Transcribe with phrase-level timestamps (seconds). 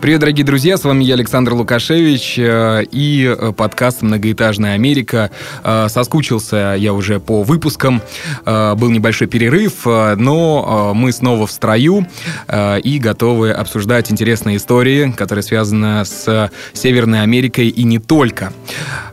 [0.00, 5.32] Привет, дорогие друзья, с вами я, Александр Лукашевич, э, и э, подкаст «Многоэтажная Америка».
[5.64, 8.00] Э, соскучился я уже по выпускам,
[8.44, 12.06] был небольшой перерыв, но мы снова в строю
[12.48, 18.52] и готовы обсуждать интересные истории, которые связаны с Северной Америкой и не только.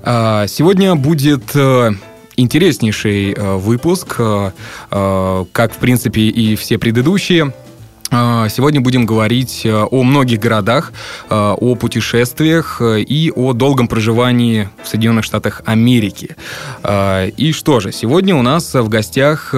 [0.03, 1.55] Сегодня будет
[2.35, 4.17] интереснейший выпуск,
[4.89, 7.53] как, в принципе, и все предыдущие–
[8.11, 10.91] сегодня будем говорить э, о многих городах,
[11.29, 16.35] э, о путешествиях э, и о долгом проживании в Соединенных Штатах Америки.
[17.37, 19.53] И что же, сегодня у нас в гостях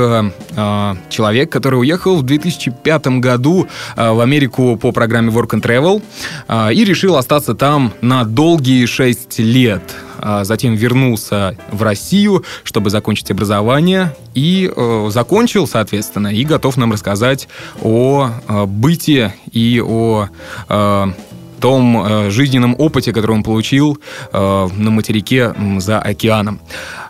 [1.09, 7.17] человек, который уехал в 2005 году в Америку по программе Work and Travel и решил
[7.17, 10.06] остаться там на долгие 6 лет а
[10.43, 17.47] затем вернулся в Россию, чтобы закончить образование, и э, закончил, соответственно, и готов нам рассказать
[17.81, 20.27] о э, быте и о
[20.69, 21.05] э,
[21.59, 23.99] том жизненном опыте, который он получил
[24.31, 26.59] на материке за океаном.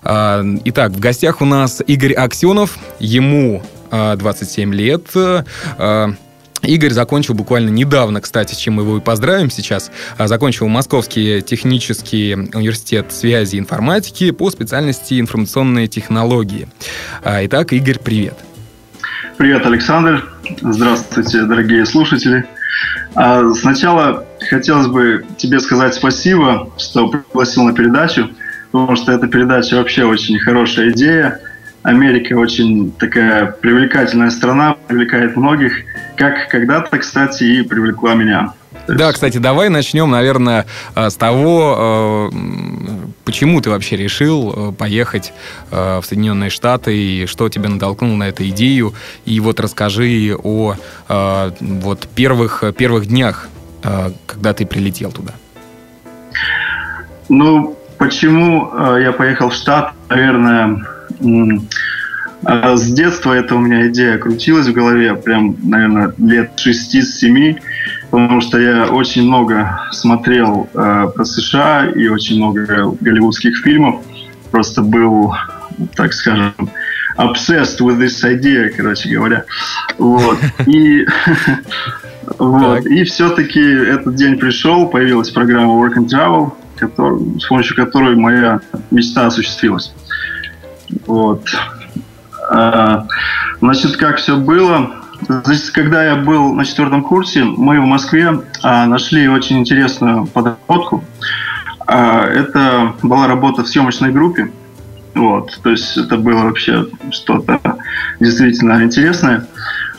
[0.03, 3.61] Э, итак, в гостях у нас Игорь Аксенов, ему
[3.91, 5.07] э, 27 лет.
[6.67, 12.35] Игорь закончил буквально недавно, кстати, чем мы его и поздравим сейчас, а, закончил Московский технический
[12.35, 16.67] университет связи и информатики по специальности информационные технологии.
[17.23, 18.37] А, итак, Игорь, привет.
[19.37, 20.27] Привет, Александр.
[20.61, 22.45] Здравствуйте, дорогие слушатели.
[23.15, 28.29] А, сначала хотелось бы тебе сказать спасибо, что пригласил на передачу,
[28.71, 31.39] потому что эта передача вообще очень хорошая идея.
[31.83, 35.83] Америка очень такая привлекательная страна, привлекает многих,
[36.17, 38.53] как когда-то, кстати, и привлекла меня.
[38.87, 42.37] Да, кстати, давай начнем, наверное, э, с того, э,
[43.25, 45.33] почему ты вообще решил э, поехать
[45.69, 48.93] в Соединенные Штаты и что тебя натолкнуло на эту идею.
[49.25, 50.75] И вот расскажи о
[51.59, 53.49] вот первых, первых днях,
[54.25, 55.33] когда ты прилетел туда.
[57.29, 60.85] Ну, почему я поехал в Штат, наверное,
[62.43, 67.59] с детства это у меня идея крутилась в голове, прям, наверное, лет 6-7,
[68.11, 74.01] потому что я очень много смотрел э, про США и очень много голливудских фильмов.
[74.51, 75.33] Просто был,
[75.95, 76.53] так скажем,
[77.17, 79.45] obsessed with this idea, короче говоря.
[79.97, 80.37] Вот.
[80.67, 81.05] И,
[82.37, 82.85] вот.
[82.85, 88.61] и все-таки этот день пришел, появилась программа Work and Travel, который, с помощью которой моя
[88.91, 89.93] мечта осуществилась.
[91.05, 91.43] Вот.
[92.49, 93.07] А,
[93.59, 94.91] значит, как все было?
[95.27, 101.03] Значит, когда я был на четвертом курсе, мы в Москве а, нашли очень интересную подработку.
[101.85, 104.51] А, это была работа в съемочной группе.
[105.15, 107.59] Вот, то есть это было вообще что-то
[108.19, 109.47] действительно интересное.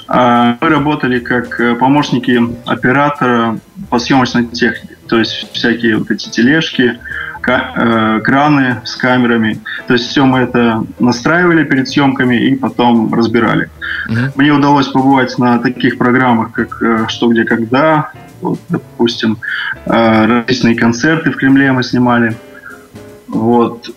[0.09, 3.59] Мы работали как помощники оператора
[3.91, 4.97] по съемочной технике.
[5.09, 6.99] То есть всякие вот эти тележки,
[7.38, 7.38] Э,
[8.25, 9.61] краны с камерами.
[9.87, 13.71] То есть все мы это настраивали перед съемками и потом разбирали.
[14.09, 14.33] Uh-huh.
[14.37, 18.13] Мне удалось побывать на таких программах, как э, «Что, где, когда».
[18.41, 19.39] Вот, допустим,
[19.87, 22.37] э, различные концерты в Кремле мы снимали.
[23.27, 23.91] Вот.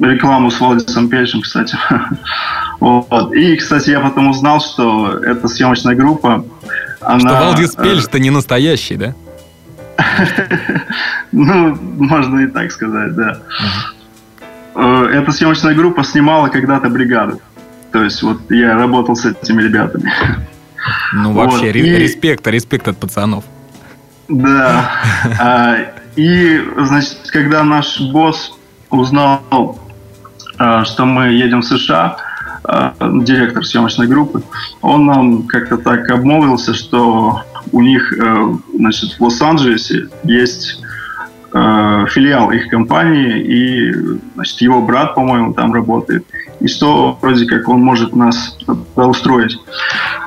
[0.00, 1.76] Рекламу с Владисом Пельшем, кстати.
[2.80, 3.34] вот.
[3.34, 6.44] И, кстати, я потом узнал, что эта съемочная группа,
[7.00, 7.20] она...
[7.20, 9.14] Что Валдис Пельш-то не настоящий, да?
[11.32, 13.38] Ну, можно и так сказать, да.
[14.74, 17.40] Э, эта съемочная группа снимала когда-то бригаду.
[17.92, 20.12] То есть вот я работал с этими ребятами.
[21.12, 23.44] Ну, вообще, респект, респект от пацанов.
[24.28, 24.90] Да.
[25.40, 25.76] А,
[26.16, 28.52] и, значит, когда наш босс
[28.90, 29.78] узнал,
[30.58, 32.16] а, что мы едем в США,
[32.64, 34.42] а, директор съемочной группы,
[34.82, 40.80] он нам как-то так обмолвился, что у них, э, значит, в Лос-Анджелесе есть
[41.52, 43.92] э, филиал их компании, и,
[44.34, 46.26] значит, его брат, по-моему, там работает.
[46.60, 48.56] И что, вроде как, он может нас
[48.96, 49.58] устроить.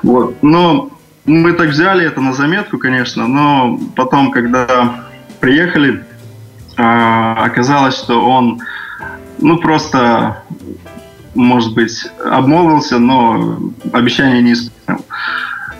[0.04, 0.42] Вот.
[0.42, 0.90] Но
[1.26, 5.06] мы так взяли это на заметку, конечно, но потом, когда
[5.40, 6.04] приехали,
[6.78, 8.62] э, оказалось, что он,
[9.40, 10.44] ну, просто,
[11.36, 13.60] может быть, обмолвился, но
[13.94, 15.06] обещание не исполнил.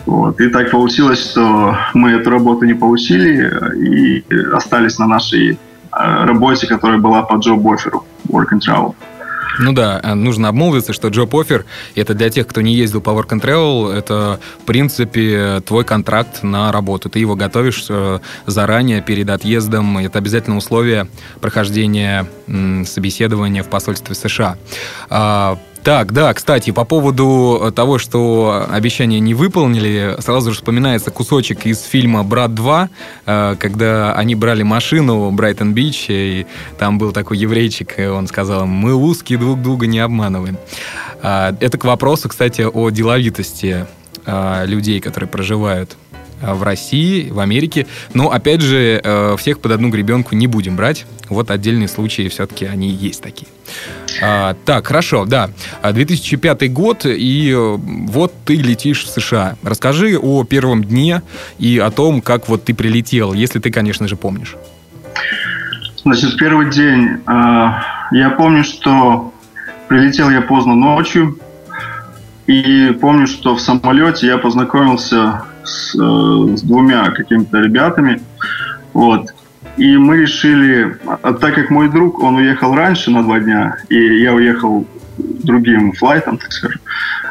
[0.06, 0.40] Вот.
[0.40, 5.58] И так получилось, что мы эту работу не получили и остались на нашей э,
[6.26, 8.96] работе, которая была по job offer Work and Travel.
[9.60, 11.66] Ну да, э, нужно обмолвиться, что Job Offer—
[11.96, 16.44] это для тех, кто не ездил по Work and Travel, это, в принципе, твой контракт
[16.44, 17.10] на работу.
[17.10, 19.98] Ты его готовишь э, заранее, перед отъездом.
[19.98, 21.08] Это обязательное условие
[21.42, 22.28] прохождения
[22.86, 24.58] собеседования в посольстве США.
[25.84, 31.66] Так, да, кстати, по поводу э, того, что обещания не выполнили, сразу же вспоминается кусочек
[31.66, 32.90] из фильма «Брат 2»,
[33.26, 36.46] э, когда они брали машину Брайтон-Бич, и
[36.78, 40.58] там был такой еврейчик, и он сказал, мы узкие друг друга не обманываем.
[41.24, 43.88] А, это к вопросу, кстати, о деловитости
[44.28, 45.98] а, людей, которые проживают
[46.42, 47.88] в России, в Америке.
[48.14, 51.06] Но, опять же, э, всех под одну гребенку не будем брать.
[51.30, 53.48] Вот отдельные случаи все-таки они есть такие.
[54.22, 55.50] А, так, хорошо, да.
[55.84, 59.56] 2005 год, и э, вот ты летишь в США.
[59.64, 61.22] Расскажи о первом дне
[61.60, 64.56] и о том, как вот ты прилетел, если ты, конечно же, помнишь.
[66.04, 67.20] Значит, первый день.
[67.28, 69.32] Я помню, что
[69.88, 71.38] прилетел я поздно ночью.
[72.48, 78.22] И помню, что в самолете я познакомился с, э, с двумя какими-то ребятами.
[78.94, 79.34] Вот.
[79.78, 84.22] И мы решили, а так как мой друг, он уехал раньше на два дня, и
[84.22, 84.86] я уехал
[85.18, 86.82] другим флайтом, так скажем.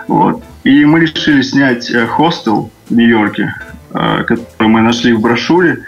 [0.08, 0.42] Вот.
[0.64, 3.54] И мы решили снять э, хостел в Нью-Йорке,
[3.92, 5.84] э, который мы нашли в брошюре.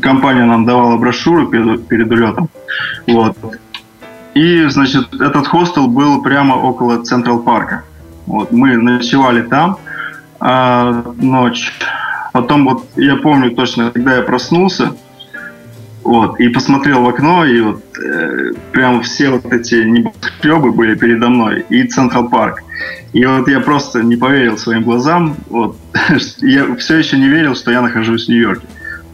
[0.00, 2.48] Компания нам давала брошюру перед, перед улетом.
[3.06, 3.36] Вот.
[4.34, 7.84] И, значит, этот хостел был прямо около Централ Парка.
[8.26, 9.78] Вот, мы ночевали там
[10.40, 11.72] а, ночь.
[12.32, 14.94] Потом вот я помню точно, когда я проснулся,
[16.02, 21.28] вот, и посмотрел в окно, и вот э, прям все вот эти небоскребы были передо
[21.28, 22.62] мной, и Централ Парк.
[23.12, 25.76] И вот я просто не поверил своим глазам, вот,
[26.38, 28.66] я все еще не верил, что я нахожусь в Нью-Йорке.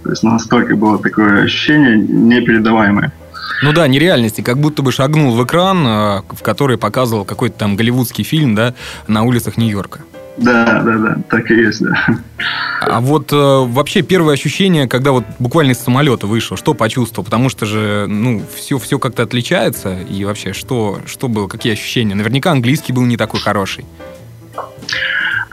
[0.05, 3.13] То есть настолько было такое ощущение непередаваемое.
[3.63, 7.77] Ну да, нереальности, как будто бы шагнул в экран, э, в который показывал какой-то там
[7.77, 8.75] голливудский фильм, да,
[9.09, 10.01] на улицах Нью-Йорка.
[10.37, 11.97] Да, да, да, так и есть, да.
[12.81, 17.25] А вот э, вообще первое ощущение, когда вот буквально из самолета вышел, что почувствовал?
[17.25, 19.99] Потому что же, ну, все, все как-то отличается.
[20.03, 22.15] И вообще, что, что было, какие ощущения?
[22.15, 23.85] Наверняка английский был не такой хороший.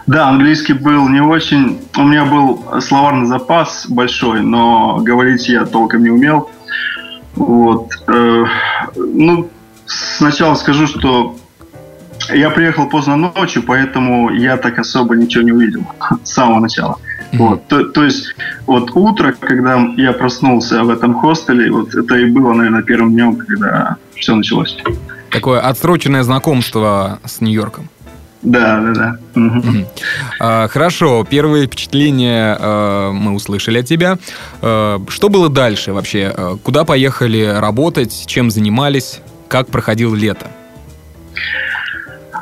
[0.06, 1.80] Да, английский был не очень.
[1.98, 6.52] У меня был словарный запас большой, но говорить я толком не умел.
[7.36, 7.92] Вот.
[8.08, 8.46] Э,
[8.96, 9.50] ну,
[9.86, 11.36] сначала скажу, что
[12.34, 15.84] я приехал поздно ночью, поэтому я так особо ничего не увидел
[16.24, 16.98] с самого начала.
[17.32, 17.38] Mm-hmm.
[17.38, 18.36] Вот, то, то есть,
[18.66, 23.36] вот утро, когда я проснулся в этом хостеле, вот это и было, наверное, первым днем,
[23.36, 24.78] когда все началось.
[25.30, 27.90] Такое отсроченное знакомство с Нью-Йорком.
[28.46, 29.42] Да, да, да.
[29.42, 29.86] Угу.
[30.40, 34.18] А, хорошо, первые впечатления а, мы услышали от тебя.
[34.62, 36.34] А, что было дальше вообще?
[36.64, 40.48] Куда поехали работать, чем занимались, как проходило лето?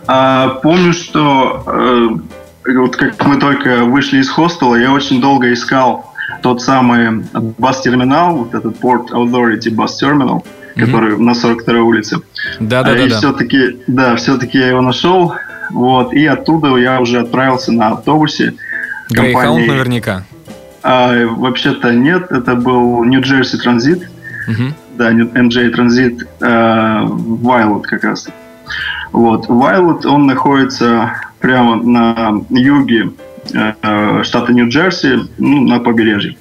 [0.07, 6.13] А, помню, что э, вот как мы только вышли из хостела, я очень долго искал
[6.41, 7.23] тот самый
[7.57, 10.44] бас-терминал, вот этот Port Authority Bus Terminal,
[10.75, 11.21] который mm-hmm.
[11.21, 12.17] на 42-й улице.
[12.59, 13.05] Да, да, а, да.
[13.05, 13.17] И да.
[13.17, 15.35] все-таки, да, все-таки я его нашел.
[15.71, 18.54] Вот, и оттуда я уже отправился на автобусе.
[19.10, 20.24] Грейхаунд наверняка.
[20.81, 24.10] А, вообще-то нет, это был Нью-Джерси Транзит.
[24.48, 24.74] Угу.
[24.98, 28.27] Да, NJ Транзит Вайлот как раз.
[29.12, 29.48] Вот.
[29.48, 33.12] Вайлот, он находится прямо на юге
[33.53, 36.38] э, штата Нью-Джерси, ну, на побережье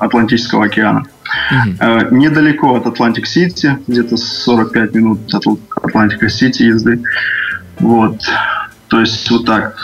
[0.00, 1.06] Атлантического океана.
[1.50, 1.76] Угу.
[1.80, 5.46] Э, недалеко от Атлантик-Сити, где-то 45 минут от
[5.82, 7.02] Атлантика-Сити езды.
[7.78, 8.20] Вот.
[8.88, 9.76] То есть вот так.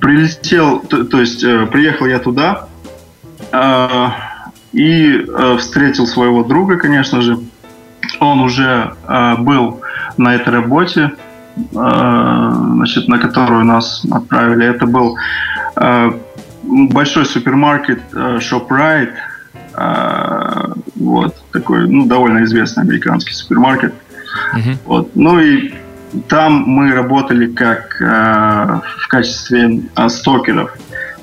[0.00, 2.66] Прилетел, то, то есть э, приехал я туда
[3.50, 4.08] э,
[4.72, 7.38] и э, встретил своего друга, конечно же.
[8.20, 9.80] Он уже э, был
[10.16, 11.12] на этой работе,
[11.56, 14.66] э, значит, на которую нас отправили.
[14.66, 15.18] Это был
[15.76, 16.12] э,
[16.62, 19.14] большой супермаркет э, ShopRite.
[19.76, 23.92] Э, вот такой, ну, довольно известный американский супермаркет.
[24.54, 24.76] Uh-huh.
[24.86, 25.10] Вот.
[25.14, 25.74] Ну и
[26.28, 30.76] там мы работали как э, в качестве э, стокеров.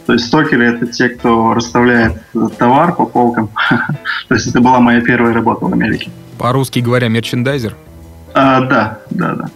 [0.06, 2.14] То есть стокеры это те, кто расставляет
[2.58, 3.50] товар по полкам.
[4.28, 6.10] То есть это была моя первая работа в Америке.
[6.38, 7.76] По-русски говоря, мерчендайзер?
[8.34, 9.50] А, да, да, да.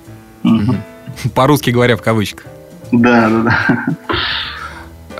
[0.43, 0.75] Угу.
[1.35, 2.45] По-русски говоря, в кавычках.
[2.91, 3.85] Да, да, да.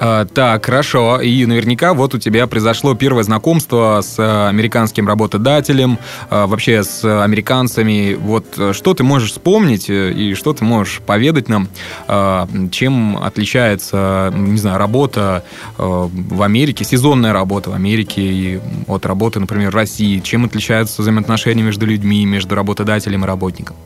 [0.06, 1.22] А, так, хорошо.
[1.22, 5.98] И наверняка вот у тебя произошло первое знакомство с э, американским работодателем,
[6.30, 8.14] а, вообще с американцами.
[8.14, 11.70] Вот э, что ты можешь вспомнить э, и что ты можешь поведать нам,
[12.10, 15.46] а, чем отличается, не знаю, работа
[15.78, 20.20] в Америке, сезонная работа в Америке и от работы, например, в России?
[20.20, 23.78] Чем отличаются взаимоотношения между людьми, между работодателем и работником?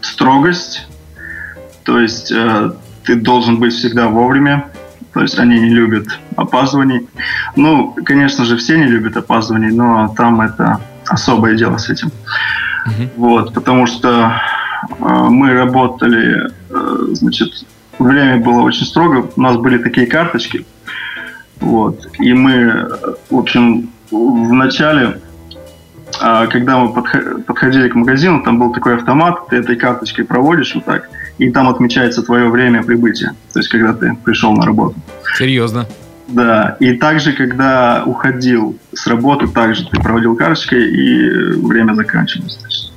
[0.00, 0.86] Строгость.
[1.82, 2.32] То есть
[3.04, 4.70] ты должен быть всегда вовремя.
[5.12, 6.06] То есть они не любят
[6.36, 7.08] опаздываний.
[7.54, 12.10] Ну, конечно же, все не любят опаздываний, но там это особое дело с этим.
[12.86, 13.10] Uh-huh.
[13.16, 14.40] Вот, потому что
[14.98, 17.64] э, мы работали, э, значит,
[17.98, 19.30] время было очень строго.
[19.36, 20.66] У нас были такие карточки.
[21.60, 22.88] Вот, и мы,
[23.30, 25.20] в общем, в начале
[26.20, 30.84] а когда мы подходили к магазину, там был такой автомат, ты этой карточкой проводишь вот
[30.84, 31.08] так,
[31.38, 34.96] и там отмечается твое время прибытия, то есть когда ты пришел на работу.
[35.36, 35.86] Серьезно?
[36.28, 41.28] Да, и также, когда уходил с работы, также ты проводил карточкой, и
[41.60, 42.92] время заканчивалось.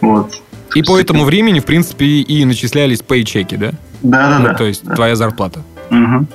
[0.00, 0.34] Вот.
[0.74, 3.70] И по этому времени, в принципе, и начислялись пейчеки, да?
[4.02, 4.54] Да, да, ну, да.
[4.54, 4.94] То есть да.
[4.94, 5.60] твоя зарплата.
[5.90, 6.26] Угу.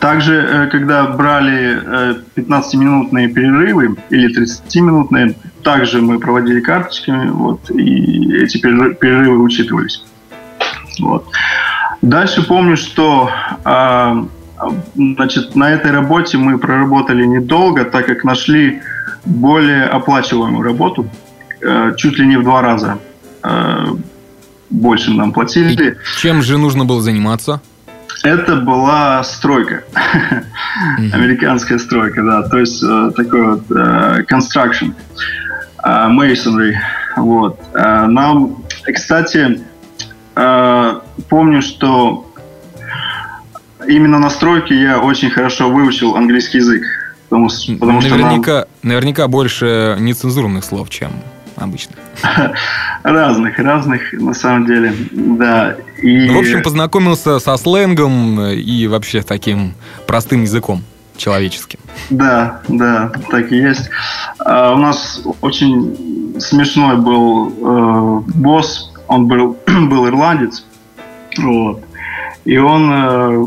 [0.00, 1.80] Также, э, когда брали
[2.36, 10.04] 15-минутные э, перерывы или 30-минутные, также мы проводили карточками, вот, и эти перерывы учитывались.
[11.00, 11.26] Вот.
[12.02, 13.30] Дальше помню, что
[13.64, 14.26] а,
[14.94, 18.80] значит, на этой работе мы проработали недолго, так как нашли
[19.24, 21.08] более оплачиваемую работу,
[21.60, 22.98] э, чуть ли не в два раза
[24.72, 25.90] больше нам платили.
[25.90, 27.60] И чем же нужно было заниматься?
[28.22, 29.82] Это была стройка.
[29.94, 31.12] Mm-hmm.
[31.12, 32.42] Американская стройка, да.
[32.48, 34.94] То есть э, такой вот э, construction,
[35.82, 36.74] э, masonry.
[37.16, 37.60] Вот.
[37.74, 39.60] Э, нам, кстати,
[40.34, 42.26] э, помню, что
[43.86, 46.82] именно на стройке я очень хорошо выучил английский язык.
[47.28, 47.48] Потому,
[47.80, 48.90] потому наверняка, что нам...
[48.90, 51.12] наверняка больше нецензурных слов, чем
[51.56, 51.94] обычно?
[53.02, 55.76] Разных, разных, на самом деле, да.
[56.02, 56.28] И...
[56.28, 59.74] В общем, познакомился со сленгом и вообще таким
[60.06, 60.84] простым языком
[61.16, 61.80] человеческим.
[62.10, 63.88] Да, да, так и есть.
[64.38, 70.64] А, у нас очень смешной был э, босс, он был, был ирландец,
[71.38, 71.82] вот.
[72.44, 73.46] И он э,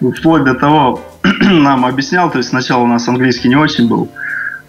[0.16, 1.00] вплоть до того
[1.40, 4.10] нам объяснял, то есть сначала у нас английский не очень был,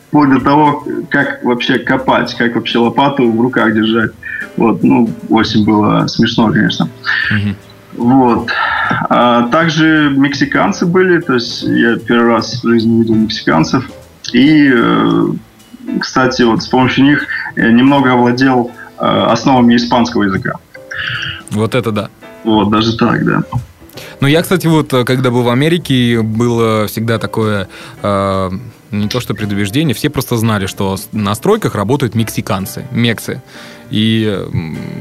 [0.08, 4.12] вплоть до того, как вообще копать, как вообще лопату в руках держать.
[4.58, 6.88] Вот, ну, очень было смешно, конечно.
[7.94, 8.52] Вот.
[9.10, 13.90] А также мексиканцы были, то есть я первый раз в жизни видел мексиканцев.
[14.34, 15.26] И, э,
[16.00, 18.72] кстати, вот с помощью них я немного овладел
[19.04, 20.54] основами испанского языка.
[21.52, 22.10] Вот это да.
[22.44, 23.44] Вот, даже так, да.
[24.20, 27.68] Ну, я, кстати, вот, э, когда был в Америке, было всегда такое
[28.94, 33.42] не то что предубеждение, все просто знали, что на стройках работают мексиканцы, мексы.
[33.90, 34.40] И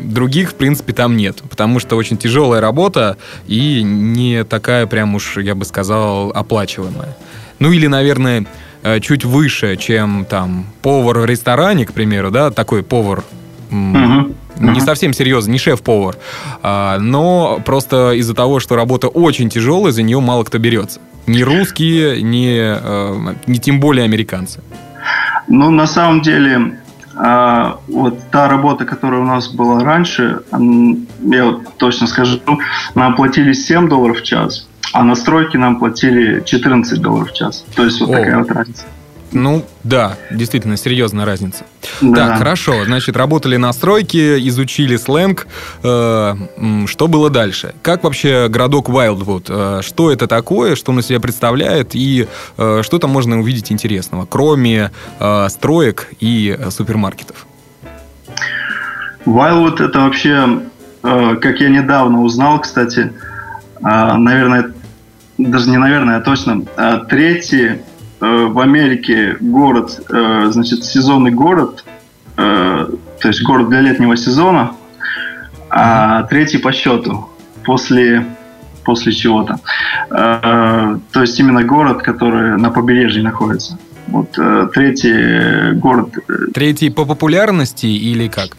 [0.05, 3.17] других, в принципе, там нет, потому что очень тяжелая работа
[3.47, 7.17] и не такая прям уж, я бы сказал, оплачиваемая.
[7.59, 8.47] Ну или, наверное,
[8.83, 13.23] э, чуть выше, чем там повар в ресторане, к примеру, да, такой повар
[13.73, 14.35] угу.
[14.59, 16.17] не совсем серьезно, не шеф-повар,
[16.62, 21.00] а, но просто из-за того, что работа очень тяжелая, за нее мало кто берется.
[21.26, 24.61] Ни русские, ни, э, ни тем более американцы.
[25.47, 26.79] Ну, на самом деле,
[27.14, 32.41] а, вот та работа, которая у нас была раньше, я вот точно скажу,
[32.95, 37.64] нам платили 7 долларов в час, а на стройке нам платили 14 долларов в час.
[37.75, 38.12] То есть вот О.
[38.14, 38.85] такая вот разница.
[39.33, 41.65] Ну, да, действительно, серьезная разница.
[42.01, 42.29] Да.
[42.29, 42.85] Так, хорошо.
[42.85, 45.47] Значит, работали на стройке, изучили сленг.
[45.83, 46.35] Э,
[46.87, 47.75] что было дальше?
[47.83, 49.47] Как вообще городок Вайлдвуд?
[49.49, 53.73] Э, что это такое, что он из себя представляет и э, что там можно увидеть
[53.73, 54.91] интересного, кроме
[55.49, 57.47] строек и супермаркетов?
[59.25, 60.61] Вайлдвуд это вообще,
[61.03, 63.12] как я недавно узнал, кстати,
[63.81, 64.73] наверное,
[65.39, 66.62] даже не наверное, а точно,
[67.09, 67.81] третий
[68.23, 71.85] в Америке город, э, значит, сезонный город,
[72.37, 72.87] э,
[73.21, 74.73] то есть город для летнего сезона,
[75.69, 77.29] а третий по счету
[77.64, 78.25] после
[78.85, 79.61] после чего-то.
[80.09, 83.79] То есть именно город, который на побережье находится.
[84.09, 84.33] Вот
[84.75, 86.14] третий город.
[86.52, 88.57] Третий по популярности или как?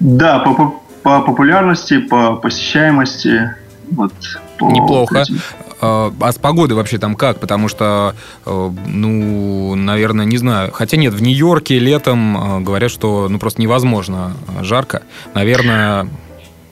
[0.00, 3.54] Да, по, по популярности, по посещаемости.
[3.90, 4.12] Вот,
[4.58, 5.20] по Неплохо.
[5.20, 5.40] Этим.
[5.80, 7.38] А, а с погодой вообще там как?
[7.38, 10.72] Потому что, э, ну, наверное, не знаю.
[10.72, 14.32] Хотя нет, в Нью-Йорке летом э, говорят, что ну просто невозможно
[14.62, 15.02] жарко.
[15.34, 16.08] Наверное,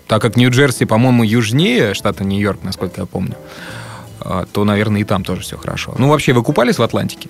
[0.07, 3.35] так как Нью-Джерси, по-моему, южнее штата Нью-Йорк, насколько я помню,
[4.21, 5.95] а, то, наверное, и там тоже все хорошо.
[5.99, 7.29] Ну, вообще, вы купались в Атлантике?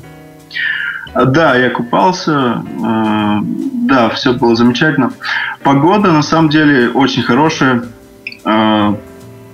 [1.15, 2.63] Да, я купался.
[2.85, 5.13] Э, да, все было замечательно.
[5.63, 7.85] Погода, на самом деле, очень хорошая.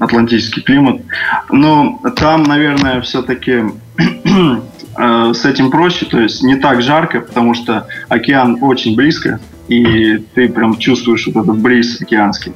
[0.03, 1.03] Атлантический климат.
[1.51, 3.65] Но там, наверное, все-таки
[4.99, 6.07] э, с этим проще.
[6.07, 9.39] То есть не так жарко, потому что океан очень близко.
[9.69, 12.53] И ты прям чувствуешь вот этот бриз океанский.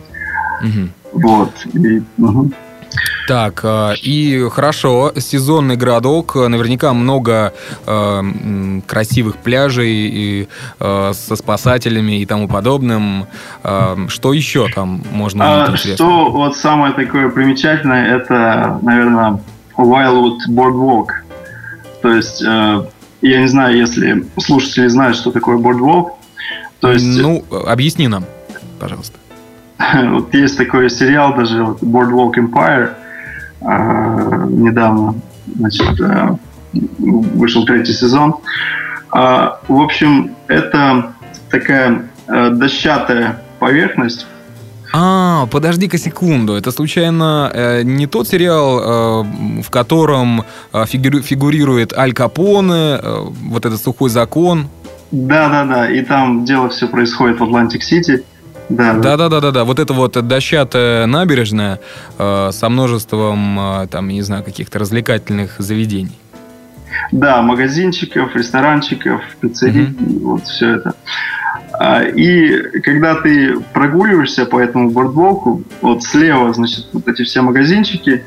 [0.63, 1.21] Угу.
[1.21, 1.53] Вот.
[1.73, 2.51] И, угу.
[3.27, 7.53] Так, а, и хорошо, сезонный городок, наверняка много
[7.87, 8.23] э,
[8.87, 13.27] красивых пляжей и, э, со спасателями и тому подобным.
[13.65, 15.93] Э, что еще там можно увидеть?
[15.93, 19.41] А, что вот самое такое примечательное, это, наверное,
[19.77, 21.09] Wildwood Boardwalk.
[22.03, 22.87] То есть, э,
[23.23, 26.11] я не знаю, если слушатели знают, что такое Boardwalk.
[26.81, 27.19] То есть...
[27.21, 28.25] Ну, объясни нам,
[28.79, 29.19] пожалуйста.
[30.05, 33.06] Вот есть такой сериал даже, вот, Boardwalk Empire, э,
[33.61, 35.15] недавно,
[35.55, 36.37] значит, э,
[36.99, 38.37] вышел третий сезон.
[39.15, 41.15] Э, в общем, это
[41.51, 44.27] такая э, дощатая поверхность,
[44.99, 46.55] а, подожди-ка секунду.
[46.55, 53.25] Это случайно э, не тот сериал, э, в котором э, фигури- фигурирует Аль Капоне, э,
[53.51, 54.69] вот этот сухой закон?
[55.11, 55.91] Да, да, да.
[55.91, 58.25] И там дело все происходит в Атлантик-Сити.
[58.69, 59.65] Да, да, да, да, да, да.
[59.65, 61.81] Вот это вот дощатая набережная
[62.19, 66.19] э, со множеством, э, там, не знаю, каких-то развлекательных заведений.
[67.13, 70.21] Да, магазинчиков, ресторанчиков, пиццерий, mm-hmm.
[70.23, 70.95] вот все это.
[71.79, 77.43] А, и когда ты прогуливаешься по этому boardwalk у, вот слева, значит, вот эти все
[77.43, 78.25] магазинчики,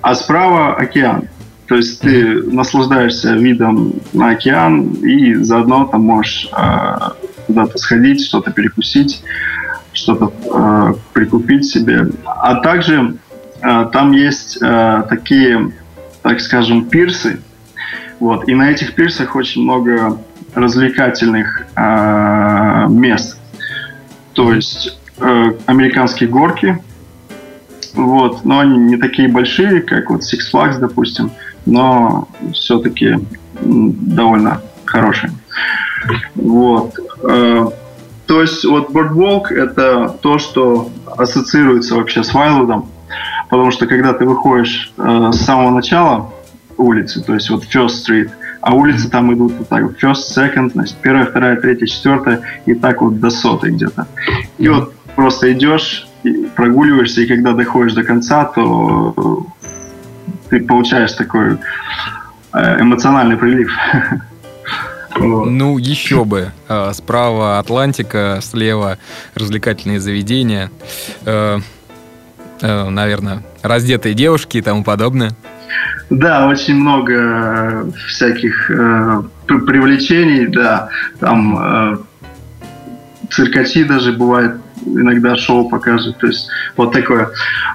[0.00, 1.28] а справа океан.
[1.66, 6.98] То есть ты наслаждаешься видом на океан и заодно там можешь э,
[7.46, 9.22] куда-то сходить, что-то перекусить
[9.92, 12.08] что-то э, прикупить себе.
[12.24, 13.16] А также
[13.60, 15.72] э, там есть э, такие,
[16.22, 17.40] так скажем, пирсы.
[18.20, 18.48] Вот.
[18.48, 20.18] И на этих пирсах очень много
[20.54, 23.38] развлекательных э, мест.
[24.32, 26.78] То есть э, американские горки,
[27.94, 31.30] вот, но они не такие большие, как вот Six Flags, допустим,
[31.66, 33.18] но все-таки
[33.60, 35.32] довольно хорошие.
[36.34, 36.94] Вот.
[38.26, 42.88] То есть вот Boardwalk— это то, что ассоциируется вообще с Вайлдом,
[43.50, 46.32] потому что когда ты выходишь э, с самого начала
[46.76, 48.30] улицы, то есть вот First Street,
[48.60, 53.02] а улицы там идут вот так, First, Second, значит, первая, вторая, третья, четвертая, и так
[53.02, 54.06] вот до сотой где-то.
[54.58, 56.06] И вот просто идешь,
[56.54, 59.46] прогуливаешься, и когда доходишь до конца, то
[60.48, 61.58] ты получаешь такой
[62.52, 63.70] э, эмоциональный прилив.
[65.18, 66.52] Ну, еще бы.
[66.68, 68.98] А, справа Атлантика, слева
[69.34, 70.70] развлекательные заведения.
[71.24, 71.58] Э,
[72.60, 75.32] э, наверное, раздетые девушки и тому подобное.
[76.10, 80.88] Да, очень много всяких э, привлечений, да.
[81.20, 81.96] Там э,
[83.30, 86.18] циркачи даже бывает иногда шоу покажет.
[86.18, 87.30] То есть вот такое.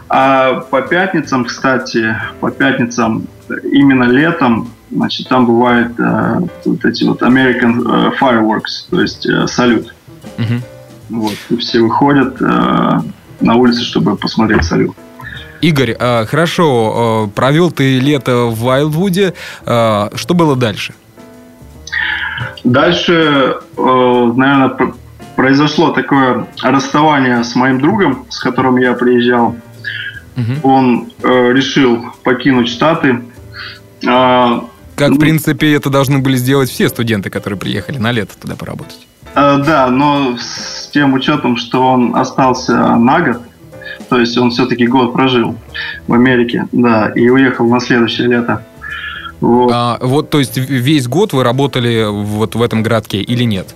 [0.09, 3.27] А по пятницам, кстати, по пятницам
[3.63, 9.45] именно летом Значит, там бывает э, вот эти вот American э, Fireworks, то есть э,
[9.47, 9.93] салют.
[10.37, 11.21] Угу.
[11.21, 12.45] Вот, и все выходят э,
[13.41, 14.95] на улицу, чтобы посмотреть салют.
[15.61, 19.33] Игорь, э, хорошо, э, провел ты лето в Вайлдвуде.
[19.65, 20.93] Э, что было дальше?
[22.63, 24.93] Дальше, э, наверное,
[25.35, 29.55] произошло такое расставание с моим другом, с которым я приезжал.
[30.35, 30.69] Угу.
[30.69, 33.23] Он э, решил покинуть Штаты.
[34.05, 34.61] Э,
[34.97, 38.55] как, в ну, принципе, это должны были сделать все студенты, которые приехали на лето туда
[38.55, 39.07] поработать.
[39.35, 43.41] Э, да, но с тем учетом, что он остался на год,
[44.09, 45.55] то есть он все-таки год прожил
[46.07, 48.65] в Америке, да, и уехал на следующее лето.
[49.39, 49.71] Вот.
[49.71, 53.75] А, вот, то есть весь год вы работали вот в этом городке или нет?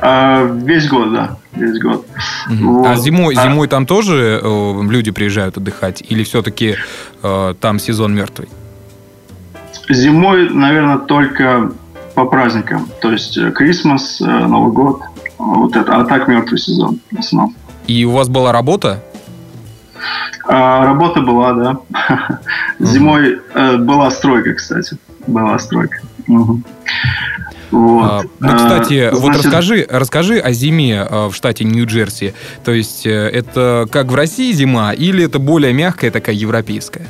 [0.00, 2.04] А, весь год, да, весь год.
[2.50, 2.72] Угу.
[2.72, 2.86] Вот.
[2.88, 3.44] А зимой, а...
[3.44, 6.74] зимой там тоже э, люди приезжают отдыхать или все-таки
[7.22, 8.48] э, там сезон мертвый?
[9.88, 11.72] Зимой, наверное, только
[12.14, 12.88] по праздникам.
[13.00, 15.02] То есть э, Крисмас, э, Новый год,
[15.38, 15.94] вот это.
[15.94, 17.54] А так мертвый сезон в основном.
[17.86, 19.02] И у вас была работа?
[20.48, 21.78] А, работа была, да.
[22.80, 24.98] Зимой э, была стройка, кстати.
[25.28, 25.98] Была стройка.
[26.26, 26.62] Угу.
[27.70, 28.10] Вот.
[28.10, 32.34] А, ну, кстати, а, вот расскажи, расскажи о зиме в штате Нью-Джерси.
[32.64, 37.06] То есть это как в России зима или это более мягкая такая европейская?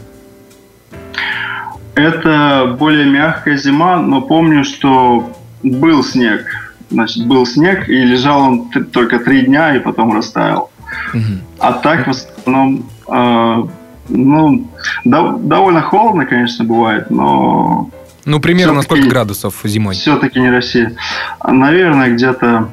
[1.95, 6.47] Это более мягкая зима, но помню, что был снег.
[6.91, 10.71] Значит, был снег, и лежал он только три дня, и потом растаял.
[11.13, 11.23] Угу.
[11.59, 13.65] А так в основном, э,
[14.09, 14.71] ну,
[15.05, 17.91] до, довольно холодно, конечно, бывает, но...
[18.25, 19.95] Ну, примерно сколько градусов зимой?
[19.95, 20.95] Все-таки не Россия.
[21.43, 22.71] Наверное, где-то,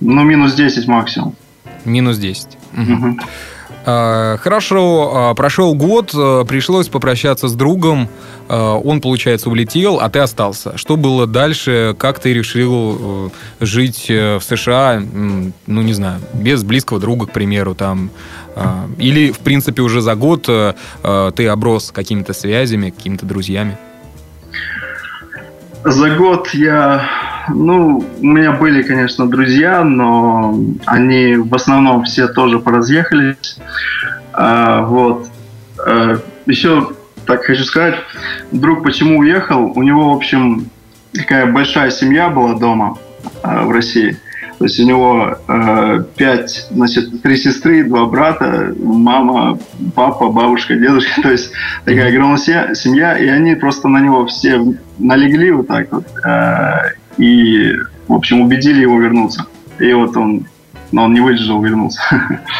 [0.00, 1.34] ну, минус 10 максимум.
[1.84, 2.58] Минус 10.
[2.76, 2.92] Угу.
[2.92, 3.18] Угу.
[3.84, 8.08] Хорошо, а, прошел год, а, пришлось попрощаться с другом,
[8.46, 10.76] он, получается, улетел, а ты остался.
[10.76, 11.96] Что было дальше?
[11.98, 17.32] Как ты решил э, жить э, в США, ну, не знаю, без близкого друга, к
[17.32, 18.10] примеру, там?
[18.98, 20.74] Или, в принципе, уже за год э,
[21.34, 23.78] ты оброс какими-то связями, какими-то друзьями?
[25.84, 27.08] За год я
[27.48, 33.58] ну, у меня были, конечно, друзья, но они в основном все тоже поразъехались.
[34.32, 35.28] А, вот.
[35.78, 36.90] А, еще
[37.26, 37.96] так хочу сказать,
[38.52, 40.70] друг почему уехал, у него, в общем,
[41.12, 42.98] такая большая семья была дома
[43.42, 44.18] а, в России.
[44.58, 49.58] То есть у него э, пять, значит, три сестры, два брата, мама,
[49.94, 51.20] папа, бабушка, дедушка.
[51.22, 51.50] То есть
[51.84, 54.62] такая огромная семья, и они просто на него все
[54.98, 56.06] налегли вот так вот.
[56.24, 57.74] Э, и,
[58.08, 59.46] в общем, убедили его вернуться.
[59.78, 60.46] И вот он,
[60.92, 62.00] но он не выдержал, вернулся.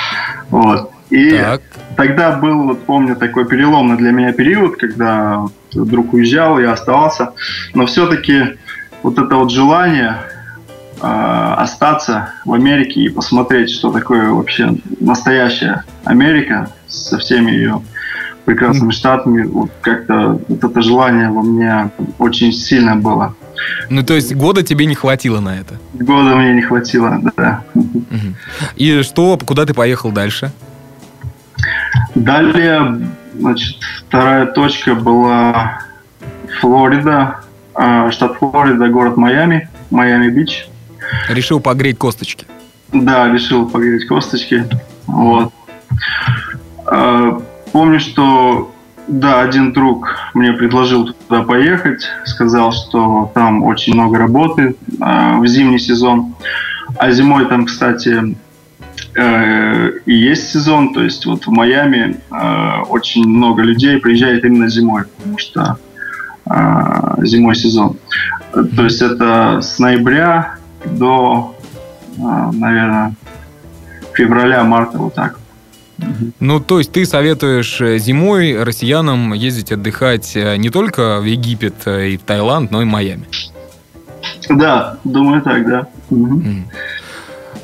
[0.51, 0.91] вот.
[1.11, 1.63] И так.
[1.97, 7.33] тогда был, вот помню, такой переломный для меня период, когда друг уезжал, я оставался.
[7.75, 8.57] Но все-таки
[9.03, 10.17] вот это вот желание
[11.01, 17.83] э, остаться в Америке и посмотреть, что такое вообще настоящая Америка со всеми ее
[18.45, 23.35] прекрасными штатами, вот как-то вот это желание во мне очень сильно было.
[23.91, 25.75] Ну, то есть года тебе не хватило на это?
[25.95, 27.65] Года мне не хватило, да.
[28.77, 30.53] И что, куда ты поехал дальше?
[32.15, 33.01] Далее,
[33.39, 33.77] значит,
[34.09, 35.81] вторая точка была
[36.61, 37.41] Флорида,
[37.75, 40.69] а, штат Флорида, город Майами, Майами-Бич.
[41.29, 42.47] Решил погреть косточки?
[42.93, 44.65] Да, решил погреть косточки.
[45.07, 45.53] Вот.
[46.87, 47.41] А,
[47.73, 48.74] помню, что
[49.07, 55.47] да, один друг мне предложил туда поехать, сказал, что там очень много работы э, в
[55.47, 56.35] зимний сезон.
[56.99, 58.37] А зимой там, кстати,
[59.15, 64.69] э, и есть сезон, то есть вот в Майами э, очень много людей приезжает именно
[64.69, 65.79] зимой, потому что
[66.47, 67.99] э, зимой сезон.
[68.53, 71.55] То есть это с ноября до,
[72.17, 73.15] э, наверное,
[74.15, 75.39] февраля-марта вот так.
[76.41, 81.75] Ну, то есть ты советуешь э, зимой россиянам ездить отдыхать э, не только в Египет
[81.87, 83.25] э, и в Таиланд, но и в Майами?
[84.49, 85.87] Да, думаю так, да.
[86.11, 86.43] Угу.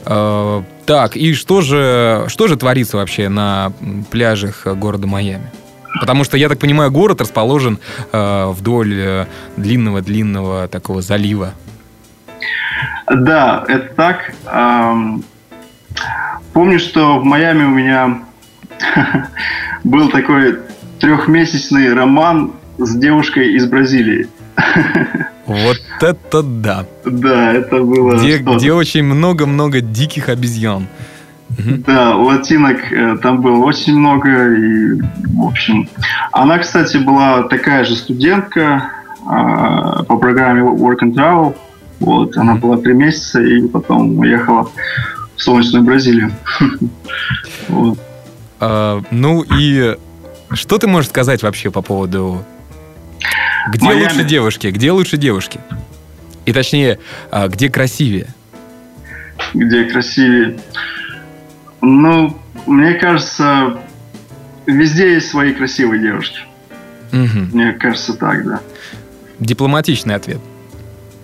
[0.06, 3.72] Uh, так, и что же, что же творится вообще на
[4.10, 5.50] пляжах города Майами?
[6.00, 7.78] Потому что, я так понимаю, город расположен
[8.12, 11.52] uh, вдоль длинного-длинного такого залива.
[13.06, 14.32] Да, это так.
[14.46, 15.22] Um,
[16.52, 18.22] помню, что в Майами у меня
[19.84, 20.58] был такой
[21.00, 24.28] трехмесячный роман с девушкой из Бразилии.
[25.46, 26.86] Вот это да.
[27.04, 28.18] Да, это было...
[28.18, 30.86] Где, где очень много-много диких обезьян.
[31.58, 34.54] Да, латинок э, там было очень много.
[34.54, 35.00] И,
[35.34, 35.88] в общем,
[36.30, 41.56] она, кстати, была такая же студентка э, по программе Work and Travel.
[41.98, 44.70] Вот, она была три месяца и потом уехала
[45.40, 46.32] солнечную Бразилию.
[48.62, 49.96] А, ну и
[50.52, 52.44] что ты можешь сказать вообще по поводу...
[53.72, 54.66] Где лучше девушки?
[54.66, 55.60] Где лучше девушки?
[56.44, 56.98] И точнее,
[57.30, 58.26] а, где красивее?
[59.54, 60.60] Где красивее?
[61.80, 63.78] Ну, мне кажется,
[64.66, 66.40] везде есть свои красивые девушки.
[67.12, 67.56] Угу.
[67.56, 68.60] Мне кажется, так, да.
[69.38, 70.40] Дипломатичный ответ.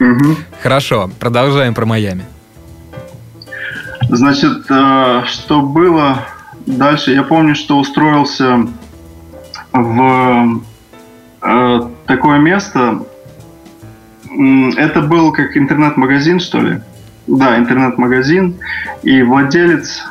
[0.01, 0.37] Угу.
[0.63, 2.25] Хорошо, продолжаем про Майами.
[4.09, 6.19] Значит, э, что было
[6.67, 7.13] дальше?
[7.13, 8.67] Я помню, что устроился
[9.73, 10.61] в
[11.43, 13.03] э, такое место.
[14.77, 16.81] Это был как интернет-магазин, что ли?
[17.27, 18.57] Да, интернет-магазин.
[19.03, 20.05] И владелец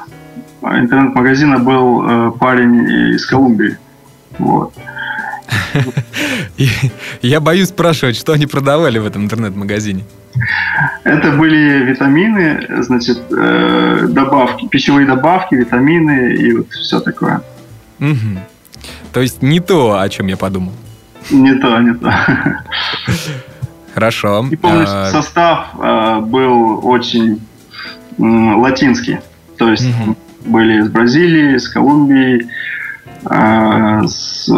[0.62, 3.78] интернет-магазина был э, парень из Колумбии.
[4.40, 4.74] Вот.
[7.22, 10.04] Я боюсь спрашивать, что они продавали в этом интернет-магазине.
[11.04, 17.42] Это были витамины, значит, э, добавки, пищевые добавки, витамины и вот все такое.
[18.00, 18.40] Угу.
[19.14, 20.74] То есть не то, о чем я подумал.
[21.32, 22.14] Не то, не то.
[23.94, 24.46] Хорошо.
[24.52, 25.10] И помню, а...
[25.10, 27.42] состав э, был очень
[28.18, 29.20] э, латинский.
[29.58, 30.18] То есть угу.
[30.46, 32.46] были из Бразилии, из Колумбии,
[33.30, 34.50] э, с,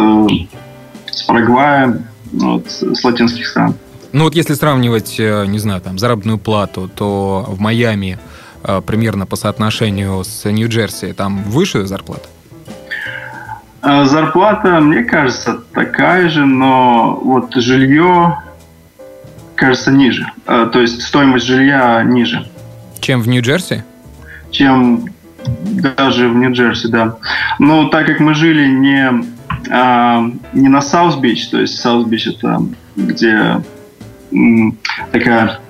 [1.18, 2.02] с Парагвая,
[2.32, 3.74] вот, с латинских стран.
[4.12, 8.18] Ну вот если сравнивать, э, не знаю, там, заработную плату, то в Майами
[8.64, 11.12] э, примерно по соотношению с Нью-Джерси?
[11.12, 12.28] Там выше зарплата?
[13.80, 18.38] А зарплата, мне кажется, такая же, но вот жилье,
[19.54, 20.26] кажется, ниже.
[20.46, 22.48] То есть стоимость жилья ниже.
[23.00, 23.84] Чем в Нью-Джерси?
[24.50, 25.04] Чем
[25.44, 27.18] даже в Нью-Джерси, да.
[27.58, 29.24] Но так как мы жили не,
[29.70, 32.62] а, не на Саус-Бич, то есть Саус-Бич это
[32.96, 33.62] где
[34.32, 34.76] м,
[35.12, 35.60] такая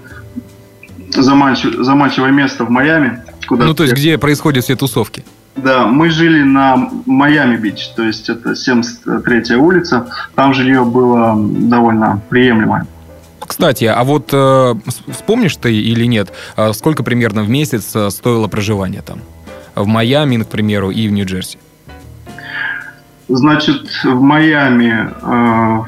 [1.11, 3.23] заманчив, заманчивое место в Майами.
[3.47, 5.25] Куда ну, то есть, где происходят все тусовки?
[5.57, 10.07] Да, мы жили на Майами-Бич, то есть это 73-я улица.
[10.35, 12.87] Там жилье было довольно приемлемое.
[13.41, 14.75] Кстати, а вот э,
[15.11, 19.21] вспомнишь ты или нет, э, сколько примерно в месяц э, стоило проживание там?
[19.75, 21.59] В Майами, к примеру, и в Нью-Джерси?
[23.29, 25.83] Значит, в Майами э,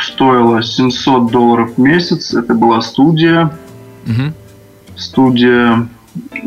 [0.00, 2.34] стоило 700 долларов в месяц.
[2.34, 3.50] Это была студия.
[4.06, 4.32] Угу.
[4.96, 5.88] Студия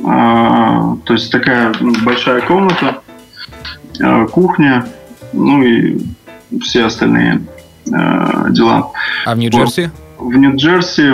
[0.06, 3.02] а, то есть такая большая комната,
[4.02, 4.86] а, кухня,
[5.34, 6.00] ну и
[6.62, 7.42] все остальные
[7.92, 8.92] а, дела.
[9.26, 9.92] А в Нью-Джерси?
[10.18, 11.14] В Нью-Джерси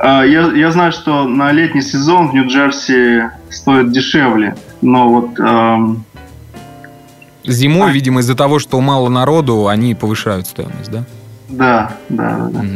[0.00, 5.38] я, я знаю, что на летний сезон в Нью-Джерси стоит дешевле, но вот...
[5.38, 6.04] Эм...
[7.44, 7.92] Зимой, а...
[7.92, 11.04] видимо, из-за того, что мало народу, они повышают стоимость, да?
[11.48, 12.60] Да, да, да.
[12.60, 12.68] Угу.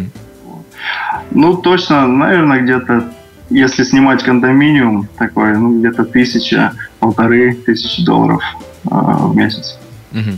[1.32, 3.04] Ну, точно, наверное, где-то
[3.48, 8.42] если снимать кондоминиум, такой, ну, где-то тысяча, полторы тысячи долларов
[8.84, 9.78] э, в месяц.
[10.12, 10.30] Угу.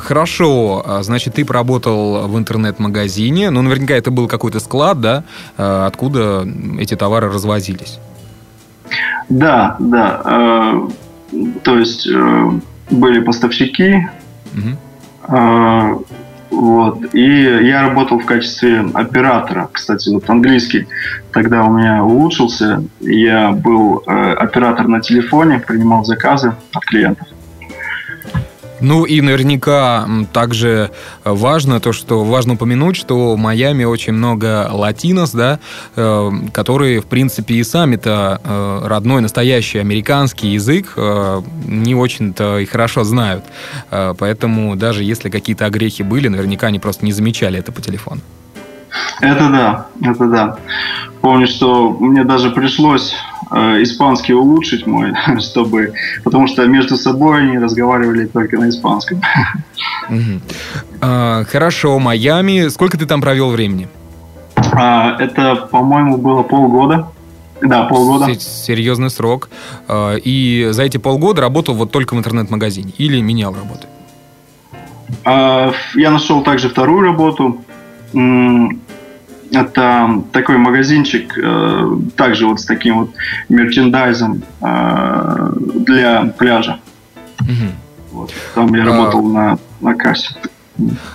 [0.00, 5.24] Хорошо, а, значит, ты поработал в интернет-магазине, ну, наверняка это был какой-то склад, да,
[5.56, 6.46] откуда
[6.78, 7.98] эти товары развозились?
[9.30, 10.82] Да, да,
[11.62, 12.50] то есть э,
[12.92, 14.06] были поставщики,
[14.54, 16.04] угу.
[16.52, 17.14] Вот.
[17.14, 19.70] И я работал в качестве оператора.
[19.72, 20.86] Кстати, вот английский
[21.32, 22.84] тогда у меня улучшился.
[23.00, 27.26] Я был э, оператор на телефоне, принимал заказы от клиентов.
[28.82, 30.90] Ну и наверняка также
[31.24, 35.60] важно то, что важно упомянуть, что в Майами очень много латинос, да,
[35.94, 42.66] э, которые, в принципе, и сами-то э, родной, настоящий американский язык э, не очень-то и
[42.66, 43.44] хорошо знают.
[43.90, 48.20] Поэтому даже если какие-то огрехи были, наверняка они просто не замечали это по телефону.
[49.20, 50.56] Это да, это да.
[51.20, 53.14] Помню, что мне даже пришлось
[53.50, 55.92] э, испанский улучшить мой, чтобы,
[56.24, 59.20] потому что между собой они разговаривали только на испанском.
[61.00, 62.68] А, хорошо, Майами.
[62.68, 63.88] Сколько ты там провел времени?
[64.72, 67.08] А, это, по-моему, было полгода.
[67.60, 68.34] Да, полгода.
[68.34, 69.48] Серьезный срок.
[69.86, 73.86] А, и за эти полгода работал вот только в интернет-магазине или менял работы?
[75.24, 77.60] Я нашел также вторую работу.
[79.52, 83.10] Это такой магазинчик, э, также вот с таким вот
[83.50, 86.80] мерчендайзом э, для пляжа.
[87.40, 88.12] Угу.
[88.12, 88.86] Вот, там я а...
[88.86, 90.34] работал на, на кассе.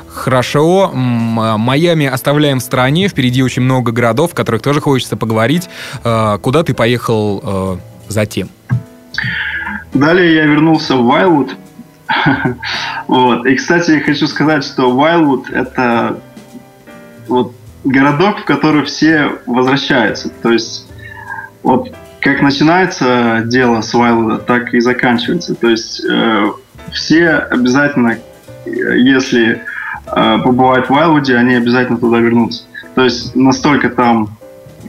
[0.07, 0.91] Хорошо.
[0.93, 3.07] Майами оставляем в стране.
[3.07, 5.67] Впереди очень много городов, в которых тоже хочется поговорить.
[6.03, 8.49] Э, куда ты поехал затем?
[9.93, 11.55] Далее я вернулся в Вайлвуд.
[13.07, 13.45] вот.
[13.47, 16.19] И, кстати, я хочу сказать, что Вайлвуд— это
[17.27, 17.56] вот
[17.87, 20.29] городок, в который все возвращаются.
[20.29, 20.87] То есть
[21.63, 25.55] вот как начинается дело с Вайлда, так и заканчивается.
[25.55, 26.51] То есть э,
[26.91, 28.17] все обязательно,
[28.65, 29.61] если
[30.05, 32.63] э, побывают в Вайлвуде, они обязательно туда вернутся.
[32.95, 34.37] То есть настолько там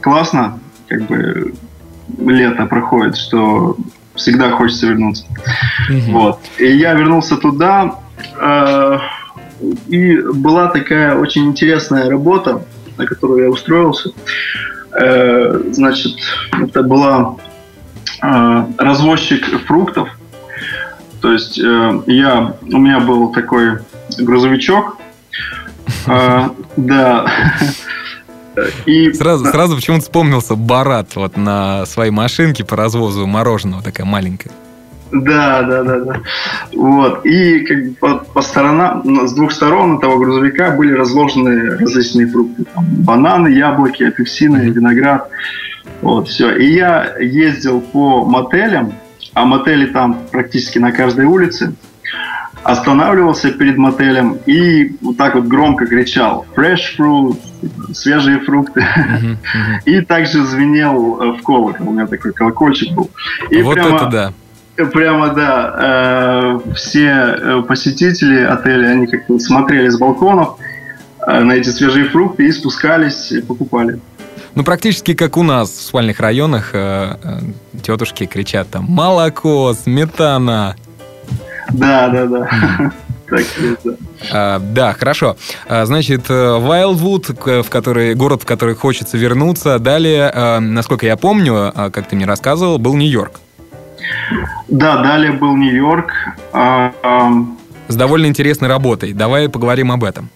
[0.01, 1.53] классно, как бы
[2.17, 3.77] лето проходит, что
[4.15, 5.25] всегда хочется вернуться.
[5.89, 6.11] Mm-hmm.
[6.11, 6.39] Вот.
[6.57, 7.99] И я вернулся туда,
[8.41, 8.97] э,
[9.87, 12.63] и была такая очень интересная работа
[12.99, 14.11] на которую я устроился.
[14.91, 16.17] Э, значит,
[16.51, 17.37] это была
[18.21, 20.09] э, развозчик фруктов.
[21.21, 23.79] То есть э, я, у меня был такой
[24.19, 24.97] грузовичок.
[26.75, 27.25] Да.
[28.85, 29.13] И...
[29.13, 34.51] Сразу, сразу почему-то вспомнился Барат вот на своей машинке по развозу мороженого, такая маленькая.
[35.11, 36.21] Да, да, да, да.
[36.73, 37.25] Вот.
[37.25, 42.65] И как по, по сторонам, с двух сторон этого грузовика были разложены различные фрукты.
[42.73, 45.29] Там, бананы, яблоки, апельсины, виноград.
[46.01, 46.55] Вот, все.
[46.55, 48.93] И я ездил по мотелям,
[49.33, 51.73] а мотели там практически на каждой улице.
[52.63, 57.37] Останавливался перед мотелем и вот так вот громко кричал «Fresh fruit»,
[57.93, 58.81] свежие фрукты.
[58.81, 59.83] Uh-huh, uh-huh.
[59.85, 61.87] И также звенел в колокол.
[61.87, 63.09] У меня такой колокольчик был.
[63.49, 63.95] И вот прямо...
[63.95, 64.33] это да
[64.85, 66.59] Прямо, да.
[66.65, 70.57] Э, все э, посетители отеля, они как-то смотрели с балконов
[71.25, 73.99] э, на эти свежие фрукты и спускались и покупали.
[74.55, 77.39] Ну, практически как у нас в спальных районах э, э,
[77.81, 80.75] тетушки кричат там «молоко, сметана».
[81.71, 82.91] Да, да, да.
[83.29, 83.43] Так,
[83.83, 83.91] да.
[84.31, 85.37] А, да, хорошо.
[85.67, 89.77] А, значит, Вайлдвуд, в который, город, в который хочется вернуться.
[89.77, 93.39] Далее, насколько я помню, а, как ты мне рассказывал, был Нью-Йорк.
[94.67, 96.11] Да, далее был Нью-Йорк.
[96.53, 96.91] А,
[97.87, 99.13] С довольно интересной работой.
[99.13, 100.29] Давай поговорим об этом.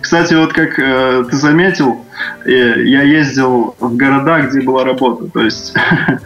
[0.00, 2.04] Кстати, вот как э, ты заметил,
[2.44, 5.26] э, я ездил в города, где была работа.
[5.28, 5.74] То есть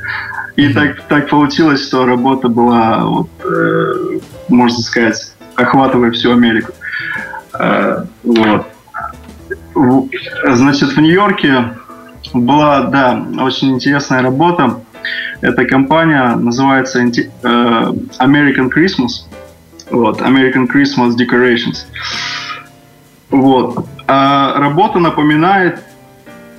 [0.57, 4.19] и так, так получилось, что работа была, вот, э,
[4.49, 6.73] можно сказать, охватывая всю Америку.
[7.59, 8.67] Э, вот.
[10.45, 11.71] Значит, в Нью-Йорке
[12.35, 14.81] была, да, очень интересная работа.
[15.41, 17.07] Эта компания называется э,
[18.19, 19.27] American Christmas.
[19.91, 21.87] Вот, American Christmas Decorations.
[23.31, 23.87] Вот.
[24.07, 25.81] А работа напоминает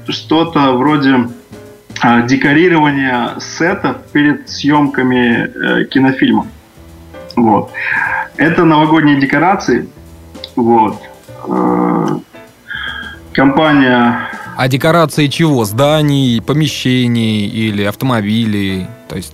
[0.08, 1.30] что-то вроде
[2.02, 6.48] а, декорирования сетов перед съемками э, кинофильмов.
[7.36, 7.72] Вот.
[8.38, 9.88] Это новогодние декорации.
[10.56, 11.00] Вот.
[11.48, 12.18] Э,
[13.34, 14.31] компания
[14.62, 15.66] А декорации чего?
[15.66, 18.86] Зданий, помещений или автомобилей?
[19.10, 19.34] То есть...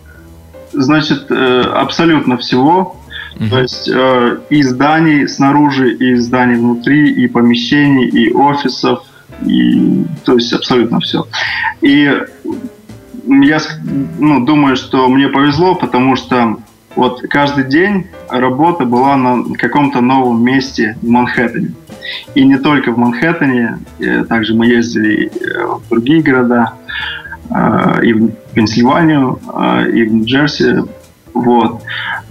[0.71, 2.95] Значит, э, абсолютно всего.
[3.35, 3.49] мгм.
[3.49, 9.03] То есть э, и зданий снаружи, и зданий внутри, и помещений, и офисов,
[9.45, 11.27] и то есть абсолютно все.
[11.81, 12.09] И
[13.25, 13.59] я
[14.19, 16.55] ну, думаю, что мне повезло, потому что
[16.97, 21.73] вот каждый день работа была на каком-то новом месте в Манхэттене.
[22.33, 26.73] И не только в Манхэттене, э, также мы ездили э, в другие города,
[27.51, 29.39] э, и в Пенсильванию,
[29.93, 30.85] и в Нью-Джерси.
[31.35, 31.83] Вот.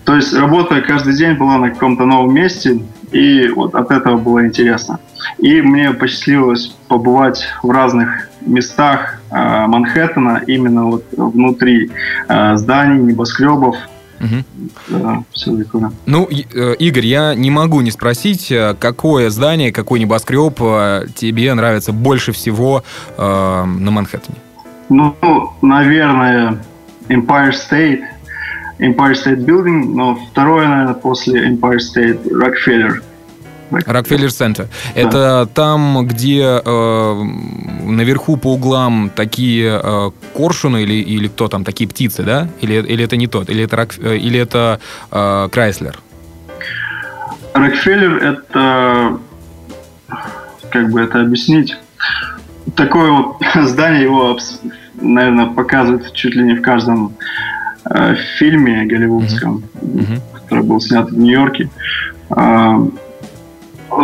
[0.04, 2.80] То есть работа каждый день была на каком-то новом месте,
[3.12, 4.98] и вот от этого было интересно.
[5.38, 11.92] И мне посчастливилось побывать в разных местах Манхэттена, именно вот внутри
[12.28, 13.76] зданий, небоскребов,
[16.06, 21.52] Ну, э, Игорь, я не могу не спросить, э, какое здание, какой небоскреб э, тебе
[21.54, 22.82] нравится больше всего
[23.16, 24.38] э, на Манхэттене?
[24.88, 25.14] Ну,
[25.62, 26.62] наверное,
[27.08, 28.02] Empire State,
[28.78, 33.02] Empire State Building, но второе, наверное, после Empire State Rockefeller.
[33.70, 34.68] Рокфеллер Центр.
[34.94, 37.22] Это там, где э,
[37.84, 42.48] наверху по углам такие э, коршуны или, или кто там, такие птицы, да?
[42.60, 43.50] Или, или это не тот?
[43.50, 45.98] Или это, Рок- э, или это э, Крайслер?
[47.54, 49.18] Рокфеллер это,
[50.70, 51.76] как бы это объяснить,
[52.74, 53.36] такое вот
[53.68, 54.38] здание его,
[55.00, 57.16] наверное, показывают чуть ли не в каждом
[57.90, 60.20] э, фильме голливудском, Мгм.
[60.34, 61.70] который был снят в Нью-Йорке.
[62.28, 62.78] А,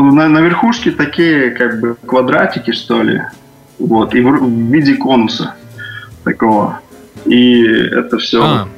[0.00, 3.22] на, на верхушке такие как бы квадратики, что ли,
[3.78, 5.55] вот, и в, в виде конуса
[6.24, 6.81] такого.
[7.24, 8.42] И это все.
[8.42, 8.68] А,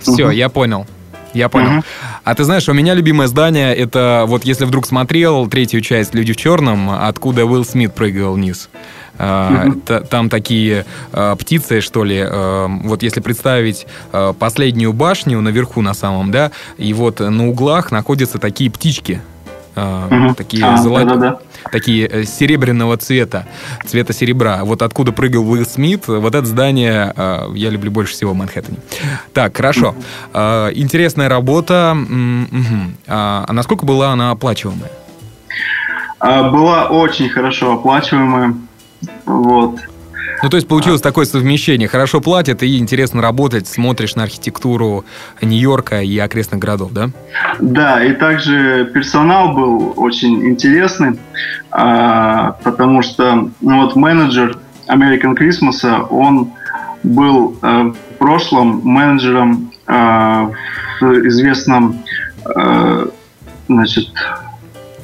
[0.00, 0.30] все, Мгм.
[0.32, 0.86] я понял.
[1.34, 1.70] Я понял.
[1.70, 1.84] Мгм.
[2.24, 6.32] А ты знаешь, у меня любимое здание это вот если вдруг смотрел третью часть Люди
[6.32, 8.70] в черном, откуда Уилл Смит прыгал вниз.
[9.18, 9.66] А,
[10.10, 12.18] Там такие а, птицы, что ли.
[12.24, 13.86] а, Вот если представить
[14.38, 19.20] последнюю башню наверху на самом, да, и вот на углах находятся такие птички.
[19.78, 20.34] А.
[20.34, 21.38] Такие А, золотые да-да-да.
[21.70, 23.46] такие э, серебряного цвета,
[23.86, 24.64] цвета серебра.
[24.64, 28.78] Вот откуда прыгал Уилл Смит, вот это здание э, я люблю больше всего в Манхэттене.
[29.32, 29.94] Так, хорошо.
[30.32, 31.92] Э, Интересная работа.
[31.94, 32.96] Мгм.
[33.06, 34.90] А а насколько была она оплачиваемая?
[36.20, 38.54] А, была очень хорошо оплачиваемая.
[39.26, 39.78] Вот.
[40.42, 41.88] Ну, то есть получилось такое совмещение.
[41.88, 45.04] Хорошо платят и интересно работать, смотришь на архитектуру
[45.42, 47.10] Нью-Йорка и окрестных городов, да?
[47.58, 51.18] Да, и также персонал был очень интересный,
[51.70, 56.52] а, потому что ну, вот менеджер American Christmas, он
[57.02, 59.92] был э, в прошлом менеджером э,
[61.00, 62.02] в известном
[62.44, 63.06] э,
[63.68, 64.08] значит,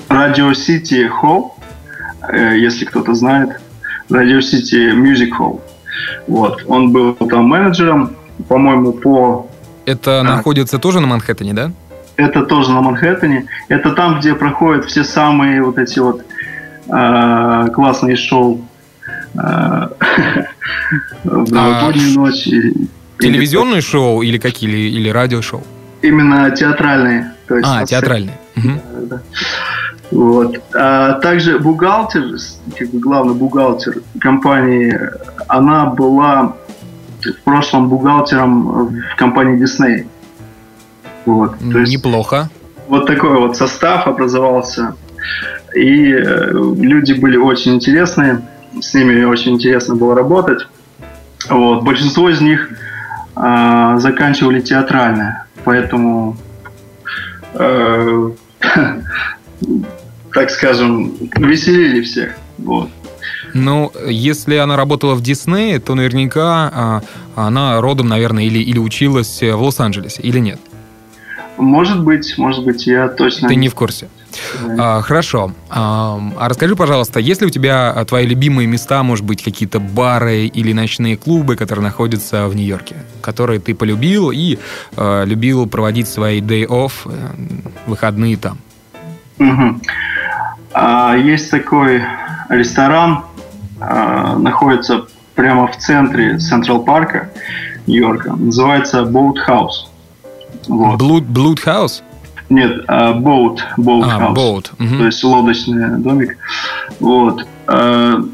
[0.09, 1.51] Radio City Hall,
[2.33, 3.61] если кто-то знает,
[4.15, 5.61] Radio City Music Hall.
[6.27, 8.17] Вот, он был там менеджером,
[8.49, 9.47] по-моему, по
[9.87, 11.73] Это находится тоже на Манхэттене, да?
[12.17, 13.47] это тоже на Манхэттене.
[13.69, 16.23] Это там, где проходят все самые вот эти вот
[16.89, 18.65] э, классные шоу
[19.35, 19.39] э,
[21.25, 22.45] в новогоднюю ночь.
[23.19, 24.71] Телевизионное шоу или какие?
[24.71, 25.63] Или, или радиошоу?
[26.03, 27.33] Именно театральные.
[27.49, 28.39] То есть А, театральные.
[28.57, 29.21] Да.
[30.11, 30.57] Вот.
[30.75, 32.37] А также бухгалтер,
[32.79, 34.99] как бы главный бухгалтер компании,
[35.49, 36.57] она была
[37.23, 40.07] в прошлом бухгалтером в компании Disney.
[41.25, 41.59] Вот.
[41.73, 42.51] То есть- Неплохо.
[42.89, 44.95] вот такой вот состав образовался.
[45.75, 48.43] И э, люди были очень интересные.
[48.81, 50.67] с ними очень интересно было работать.
[51.49, 51.83] Вот.
[51.83, 52.69] Большинство из них
[53.37, 56.37] э, заканчивали театральное, поэтому,
[57.55, 58.31] э,
[60.33, 62.35] так скажем, веселили всех.
[62.59, 62.89] Вот.
[63.55, 67.03] Ну, если она работала в Диснее, то наверняка
[67.37, 70.61] э, она родом, наверное, или, или училась в Лос-Анджелесе, или нет?
[71.57, 73.49] Может быть, может быть, я точно...
[73.49, 74.09] Ты не в курсе.
[74.79, 75.53] А, хорошо.
[75.71, 79.79] А, а расскажи, пожалуйста, есть ли у тебя а, твои любимые места, может быть, какие-то
[79.79, 84.59] бары или ночные клубы, которые находятся в Нью-Йорке, которые ты полюбил и
[84.97, 87.11] а, любил проводить свои day off, э,
[87.87, 88.59] выходные там?
[89.39, 89.81] Угу.
[90.73, 92.03] А, есть такой
[92.49, 93.25] ресторан,
[93.81, 97.31] а, находится прямо в центре Централ Парка
[97.87, 98.35] Нью-Йорка.
[98.35, 99.87] Называется Boat House.
[100.69, 101.01] Вот.
[101.01, 102.03] Blood, Blood House?
[102.51, 104.35] Нет, uh, Boat, boat а, House.
[104.35, 104.71] Boat.
[104.79, 104.99] Угу.
[104.99, 106.37] То есть лодочный домик.
[107.01, 107.47] Вот.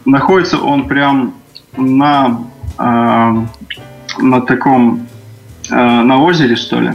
[0.05, 1.35] Находится он прям
[1.77, 2.41] на,
[2.77, 5.07] на таком,
[5.71, 6.95] на озере, что ли.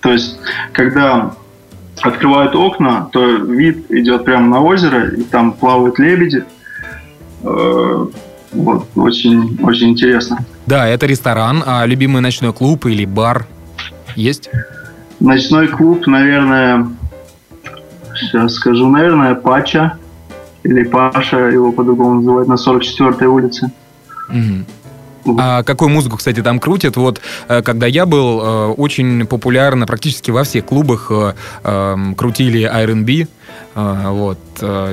[0.00, 0.38] То есть,
[0.72, 1.32] когда
[2.02, 6.44] открывают окна, то вид идет прямо на озеро, и там плавают лебеди.
[7.42, 8.12] Uh,
[8.52, 10.44] вот, очень, очень интересно.
[10.66, 13.46] Да, это ресторан, а любимый ночной клуб или бар
[14.14, 14.50] есть?
[15.20, 16.88] Ночной клуб, наверное,
[18.14, 19.96] сейчас скажу, наверное, Пача
[20.62, 23.72] или Паша, его по-другому называют, на 44-й улице.
[24.28, 24.64] Угу.
[25.38, 26.96] А какую музыку, кстати, там крутят?
[26.96, 32.62] Вот э, когда я был, э, очень популярно практически во всех клубах э, эм, крутили
[32.62, 33.28] R&B.
[33.74, 34.38] Вот,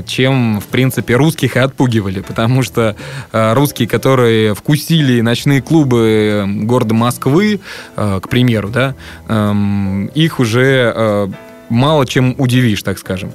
[0.06, 2.96] чем, в принципе, русских и отпугивали, потому что
[3.32, 7.60] русские, которые вкусили ночные клубы города Москвы,
[7.96, 8.96] к примеру, да,
[9.28, 11.30] эм, их уже
[11.70, 13.32] мало чем удивишь, так скажем.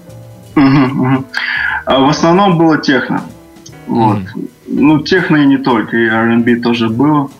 [0.56, 1.24] Угу, угу.
[1.86, 3.22] В основном было техно.
[3.86, 4.18] Вот.
[4.18, 4.48] Mm.
[4.66, 7.30] Ну, техно и не только, и R&B тоже было.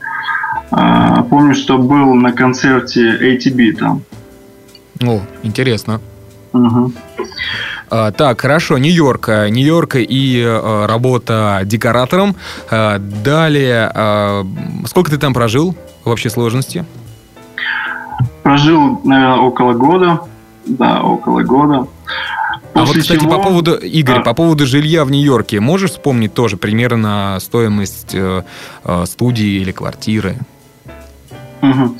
[0.71, 4.03] А, помню, что был на концерте ATB там.
[5.03, 6.01] О, интересно.
[6.53, 6.93] Угу.
[7.91, 9.29] А, так, хорошо, Нью-Йорк.
[9.29, 12.37] Нью-Йорк и а, работа декоратором.
[12.71, 14.45] А, далее, а,
[14.87, 16.85] сколько ты там прожил в общей сложности?
[18.43, 20.21] Прожил, наверное, около года.
[20.67, 21.87] Да, около года.
[22.75, 23.37] А вот, кстати, чего...
[23.37, 24.23] по поводу, Игорь, а.
[24.23, 28.43] по поводу жилья в Нью-Йорке, можешь вспомнить тоже примерно стоимость э,
[28.85, 30.37] э, студии или квартиры?
[31.63, 31.97] Угу.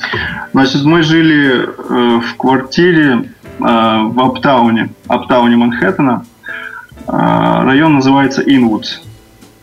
[0.53, 6.25] Значит, мы жили э, в квартире э, в Аптауне, Аптауне Манхэттена.
[7.07, 8.99] Э, район называется Инвудс.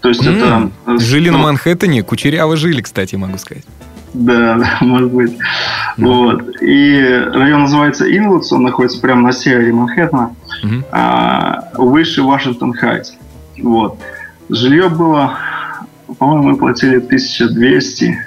[0.00, 0.98] То есть mm, это...
[0.98, 3.64] Жили на Манхэттене, кучеряво жили, кстати, могу сказать.
[4.14, 5.32] Да, да, может быть.
[5.32, 6.04] Mm.
[6.04, 6.62] Вот.
[6.62, 7.00] И
[7.32, 10.34] район называется Инвудс, он находится прямо на севере Манхэттена,
[10.64, 10.84] mm-hmm.
[10.92, 13.12] а, выше Вашингтон Хайтс.
[13.58, 13.98] Вот.
[14.48, 15.38] Жилье было,
[16.18, 18.18] по-моему, мы платили 1200,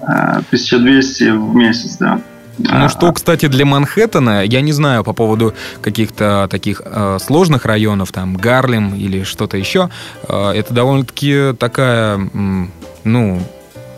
[0.00, 2.20] 1200 а, в месяц, да.
[2.58, 8.12] Ну что, кстати, для Манхэттена, я не знаю по поводу каких-то таких э, сложных районов,
[8.12, 9.88] там Гарлем или что-то еще,
[10.28, 12.20] э, это довольно-таки такая,
[13.04, 13.40] ну,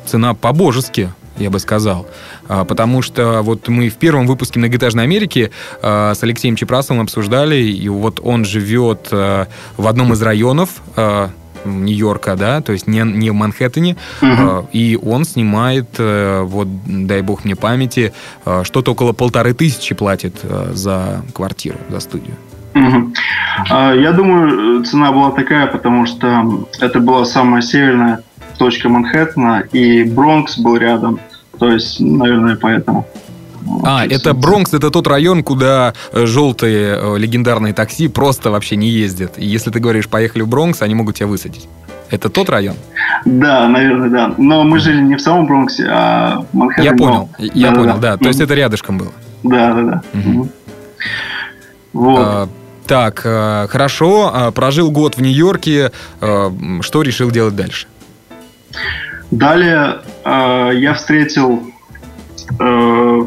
[0.06, 2.06] цена по-божески я бы сказал.
[2.48, 5.50] А, потому что вот мы в первом выпуске «Многоэтажной Америки»
[5.82, 10.82] а, с Алексеем Чепрасовым обсуждали, и вот он живет а, в одном из районов
[11.64, 14.68] Нью-Йорка, да, то есть не, не в Манхэттене, угу.
[14.72, 18.12] и он снимает, э, вот, дай бог мне памяти,
[18.64, 20.34] что-то около полторы тысячи платит
[20.72, 22.36] за квартиру, за студию.
[22.74, 23.14] Угу.
[23.70, 28.20] Я думаю, цена была такая, потому что это была самая северная
[28.58, 31.20] точка Манхэттена, и Бронкс был рядом.
[31.58, 33.06] То есть, наверное, поэтому.
[33.82, 38.88] А, это Бронкс, это тот район, куда э, желтые э, легендарные такси просто вообще не
[38.88, 39.38] ездят.
[39.38, 41.68] И если ты говоришь, поехали в Бронкс, они могут тебя высадить.
[42.10, 42.76] Это тот район?
[43.24, 44.34] Да, наверное, да.
[44.36, 46.90] Но мы жили не в самом Бронксе, а в Манхэттене.
[46.90, 48.12] Я понял, я да, понял, да.
[48.12, 48.16] да.
[48.18, 49.12] То есть это рядышком было?
[49.42, 50.02] Да, да, да.
[50.12, 50.48] Угу.
[51.94, 52.18] Вот.
[52.20, 52.48] А,
[52.86, 54.30] так, э, хорошо.
[54.32, 55.90] А, прожил год в Нью-Йорке.
[56.20, 57.86] Что решил делать дальше?
[59.30, 61.62] Далее э, я встретил
[62.60, 63.20] э,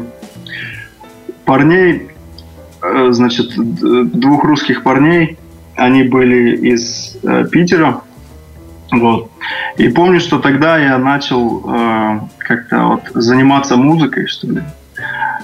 [1.44, 2.10] парней,
[2.82, 5.38] э, значит, двух русских парней.
[5.76, 8.00] Они были из э, Питера.
[8.90, 9.30] Вот.
[9.76, 14.62] И помню, что тогда я начал э, как-то вот заниматься музыкой, что ли.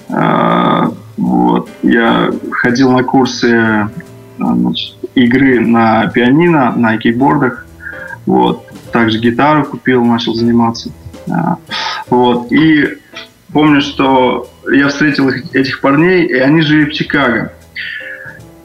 [0.09, 1.69] Э, вот.
[1.83, 3.89] Я ходил на курсы э,
[4.39, 7.67] значит, игры на пианино, на кейбордах.
[8.27, 8.65] Вот
[8.95, 10.93] также гитару купил, начал заниматься.
[11.29, 11.57] А,
[12.09, 12.53] вот.
[12.53, 12.97] И
[13.53, 17.53] помню, что я встретил этих парней, и они жили в Чикаго.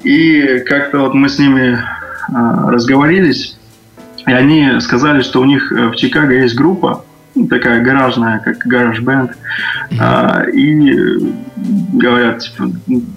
[0.04, 1.80] И как-то вот мы с ними
[2.32, 3.58] а, разговорились.
[4.28, 7.04] И они сказали, что у них в Чикаго есть группа,
[7.34, 9.32] ну, такая гаражная, как гараж бенд.
[9.32, 9.98] Mm-hmm.
[10.00, 11.18] А, и
[11.94, 12.70] говорят, типа,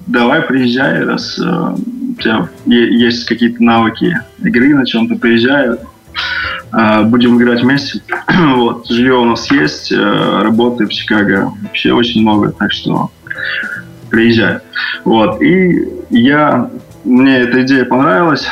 [0.07, 5.77] давай приезжай, раз а, у тебя есть какие-то навыки игры на чем-то, приезжай,
[7.05, 8.01] будем играть вместе.
[8.57, 13.11] вот, жилье у нас есть, а, работы в Чикаго вообще очень много, так что
[14.11, 14.61] приезжай.
[15.05, 16.71] Вот, и я,
[17.05, 18.47] мне эта идея понравилась,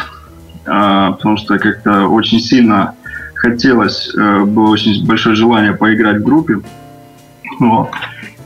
[0.66, 2.94] а, потому что как-то очень сильно
[3.40, 6.60] хотелось, э, было очень большое желание поиграть в группе.
[7.58, 7.90] Вот.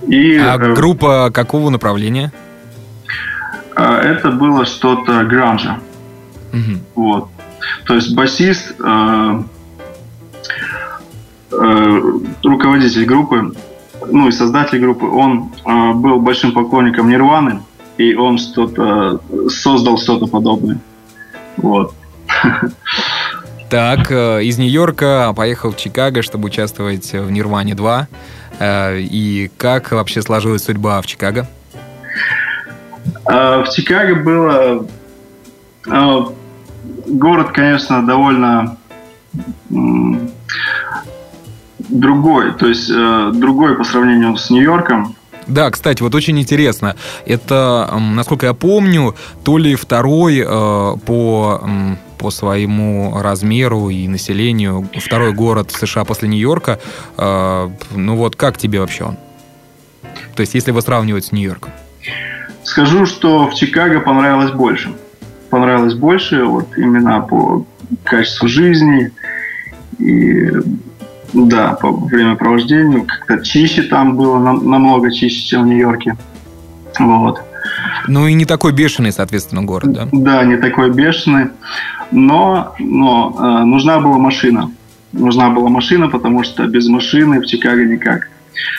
[0.06, 2.32] И, а э, группа какого направления?
[3.76, 5.80] Э, это было что-то гранжа.
[6.52, 6.78] Угу.
[6.94, 7.28] Вот.
[7.86, 8.74] То есть басист,
[11.60, 13.54] э, э, руководитель группы,
[14.10, 17.62] ну и создатель группы, он э, был большим поклонником Нирваны,
[17.98, 20.78] и он что-то создал что-то подобное.
[21.56, 21.94] Вот.
[23.70, 28.08] Так, э, из Нью-Йорка поехал в Чикаго, чтобы участвовать в Нирване 2.
[28.60, 31.48] Э, и как вообще сложилась судьба в Чикаго?
[33.26, 34.86] Э, в Чикаго было...
[37.06, 38.76] Город, конечно, довольно
[41.94, 45.14] другой, то есть другой по сравнению с Нью-Йорком.
[45.46, 46.96] Да, кстати, вот очень интересно.
[47.26, 49.14] Это, насколько я помню,
[49.44, 50.44] то ли второй э,
[51.06, 51.60] по
[52.16, 56.80] по своему размеру и населению второй город США после Нью-Йорка.
[57.18, 59.18] Э, ну вот как тебе вообще он?
[60.34, 61.72] То есть если вы сравнивать с Нью-Йорком.
[62.62, 64.94] Скажу, что в Чикаго понравилось больше.
[65.50, 67.66] Понравилось больше вот именно по
[68.04, 69.10] качеству жизни
[69.98, 70.50] и
[71.34, 73.04] да, по времяпровождению.
[73.04, 76.16] Как-то чище там было, намного чище, чем в Нью-Йорке.
[76.98, 77.42] Вот.
[78.06, 80.08] Ну и не такой бешеный, соответственно, город, да?
[80.12, 81.48] Да, не такой бешеный.
[82.10, 84.70] Но, но э, нужна была машина.
[85.12, 88.28] Нужна была машина, потому что без машины в Чикаго никак.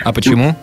[0.04, 0.54] А почему?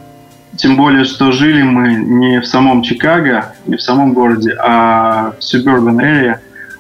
[0.56, 5.34] Тем, тем более, что жили мы не в самом Чикаго, не в самом городе, а
[5.40, 6.38] в suburban area,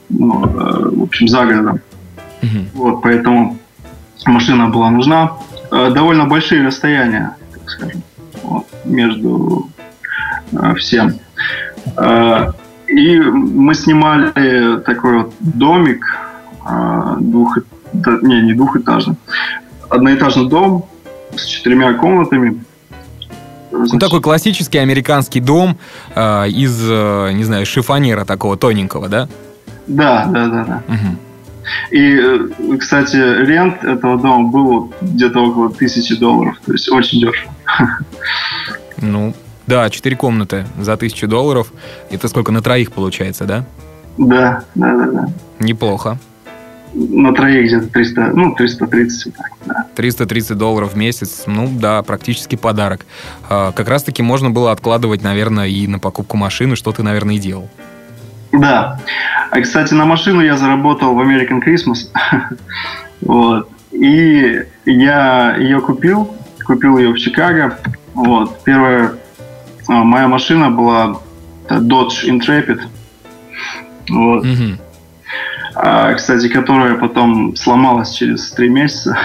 [0.10, 1.82] ну, э, в общем, за городом.
[2.42, 2.60] Угу.
[2.74, 3.58] Вот, поэтому
[4.26, 5.34] машина была нужна.
[5.74, 8.04] Э, довольно большие расстояния, так скажем,
[8.44, 9.68] вот, между
[10.52, 11.20] э, всем.
[11.98, 12.52] Э,
[12.88, 16.06] и мы снимали такой вот домик,
[17.20, 17.58] двух,
[18.22, 19.16] не, не двухэтажный,
[19.90, 20.86] одноэтажный дом
[21.36, 22.64] с четырьмя комнатами.
[23.72, 25.78] Значит, ну, такой классический американский дом
[26.16, 29.28] э, из, не знаю, шифонера такого тоненького, да?
[29.88, 30.84] Да, да, да, да.
[30.88, 31.18] Угу.
[31.92, 36.58] И, э, кстати, рент этого дома был где-то около тысячи долларов.
[36.66, 37.54] То есть очень дешево.
[39.06, 39.34] Ну,
[39.68, 41.74] да, четыре комнаты за тысячу долларов.
[42.10, 43.66] Это сколько на троих получается, да?
[44.18, 45.28] Да, да, да, да.
[45.60, 46.18] Неплохо.
[46.94, 49.88] На троих где-то 300, ну, 330, так, да.
[49.96, 53.06] 330 долларов в месяц, ну да, практически подарок.
[53.50, 57.40] А, как раз-таки можно было откладывать, наверное, и на покупку машины, что ты, наверное, и
[57.40, 57.68] делал.
[58.54, 59.00] Да.
[59.50, 62.10] А, кстати, на машину я заработал в American Christmas.
[63.22, 63.70] вот.
[63.92, 66.36] И я ее купил.
[66.66, 67.78] Купил ее в Чикаго.
[68.14, 68.64] Вот.
[68.64, 69.14] Первая
[69.88, 71.20] а, моя машина была
[71.68, 72.82] Dodge Intrepid.
[74.10, 74.46] Вот.
[74.46, 74.80] Mm-hmm.
[75.76, 79.18] А, кстати, которая потом сломалась через три месяца.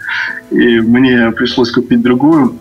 [0.50, 2.58] И мне пришлось купить другую.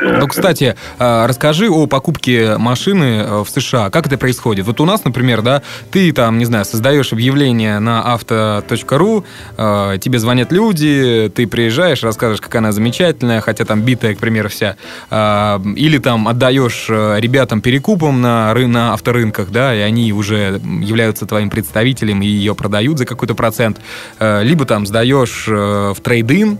[0.00, 3.90] Ну, кстати, а, расскажи о покупке машины э, в США.
[3.90, 4.66] Как это происходит?
[4.66, 9.24] Вот у нас, например, да, ты там, не знаю, создаешь объявление на авто.ру,
[9.56, 14.48] э, тебе звонят люди, ты приезжаешь, расскажешь, как она замечательная, хотя там битая, к примеру,
[14.48, 14.76] вся.
[15.10, 21.50] Или там отдаешь э, ребятам перекупом на, на авторынках, да, и они уже являются твоим
[21.50, 23.80] представителем и ее продают за какой-то процент.
[24.20, 26.58] Либо там сдаешь в трейдин,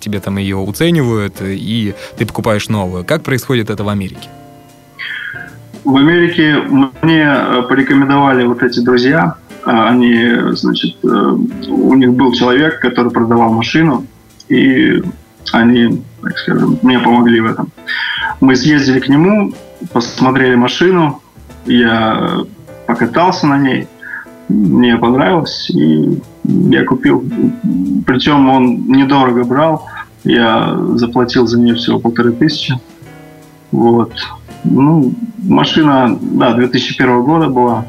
[0.00, 3.04] тебе там ее уценивают, и ты покупаешь покупаешь новую.
[3.04, 4.28] Как происходит это в Америке?
[5.84, 6.56] В Америке
[7.02, 9.34] мне э, порекомендовали вот эти друзья.
[9.64, 11.08] А, они, значит, э,
[11.68, 14.06] у них был человек, который продавал машину,
[14.48, 15.02] и
[15.52, 17.68] они, так скажем, мне помогли в этом.
[18.40, 19.52] Мы съездили к нему,
[19.92, 21.20] посмотрели машину,
[21.66, 22.30] я
[22.86, 23.88] покатался на ней,
[24.48, 27.22] мне понравилось, и я купил.
[28.06, 29.86] Причем он недорого брал,
[30.24, 32.78] я заплатил за нее всего полторы тысячи.
[33.70, 34.12] Вот.
[34.64, 37.86] Ну, машина, да, 2001 года была.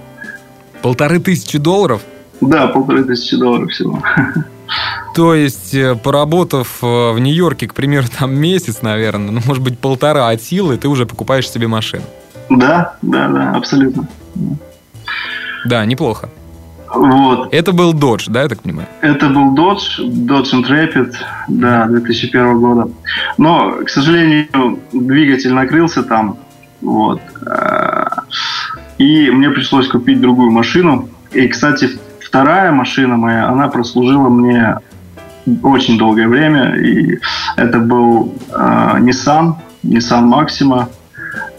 [0.81, 2.01] Полторы тысячи долларов?
[2.41, 4.01] Да, полторы тысячи долларов всего.
[5.15, 9.79] То есть, э, поработав э, в Нью-Йорке, к примеру, там месяц, наверное, ну, может быть,
[9.79, 12.03] полтора от силы, ты уже покупаешь себе машину.
[12.49, 14.07] Да, да, да, абсолютно.
[15.65, 16.29] Да, неплохо.
[16.93, 17.53] Вот.
[17.53, 18.87] Это был Dodge, да, я так понимаю?
[19.01, 21.13] Это был Dodge, Dodge Intrepid,
[21.47, 22.89] да, 2001 года.
[23.37, 26.37] Но, к сожалению, двигатель накрылся там,
[26.81, 27.21] вот.
[28.97, 31.09] И мне пришлось купить другую машину.
[31.31, 34.77] И, кстати, вторая машина моя, она прослужила мне
[35.63, 36.75] очень долгое время.
[36.75, 37.19] И
[37.55, 40.87] это был э, Nissan, Nissan Maxima.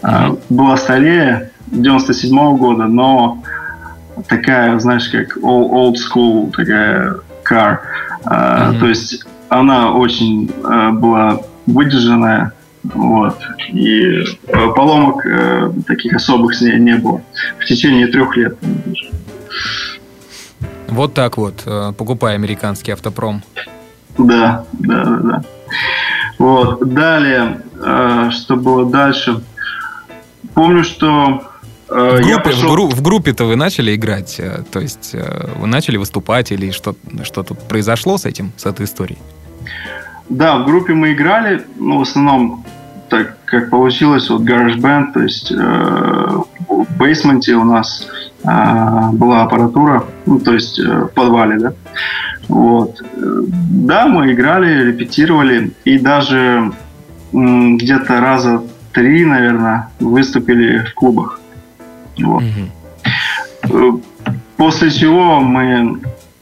[0.03, 3.41] Э, была старее, 97 -го года, но
[4.27, 7.79] такая, знаешь, как old school такая car.
[8.23, 8.79] Mm-hmm.
[8.79, 12.53] То есть она очень э, была выдержанная,
[12.83, 13.37] вот.
[13.69, 14.23] И э,
[14.75, 17.21] поломок э, таких особых с ней не было.
[17.59, 18.57] В течение трех лет.
[20.87, 23.43] Вот так вот, э, покупай американский автопром.
[24.17, 25.43] Да, да, да, да.
[26.37, 26.93] Вот.
[26.93, 29.43] Далее, э, что было дальше?
[30.53, 31.50] Помню, что
[31.91, 32.69] в, группе, пошел...
[32.69, 36.71] в, гру, в группе-то вы начали играть, э, то есть э, вы начали выступать или
[36.71, 39.19] что, что тут произошло с этим, с этой историей?
[40.29, 42.63] Да, в группе мы играли, ну, в основном
[43.09, 45.55] так, как получилось, вот GarageBand, то есть э,
[46.69, 48.07] в бейсменте у нас
[48.45, 51.73] э, была аппаратура, ну, то есть э, в подвале, да.
[52.47, 53.03] Вот.
[53.17, 56.71] Да, мы играли, репетировали, и даже
[57.33, 58.63] где-то раза
[58.93, 61.40] три, наверное, выступили в клубах.
[62.17, 62.43] Вот.
[63.67, 64.01] Угу.
[64.57, 66.01] После чего мы,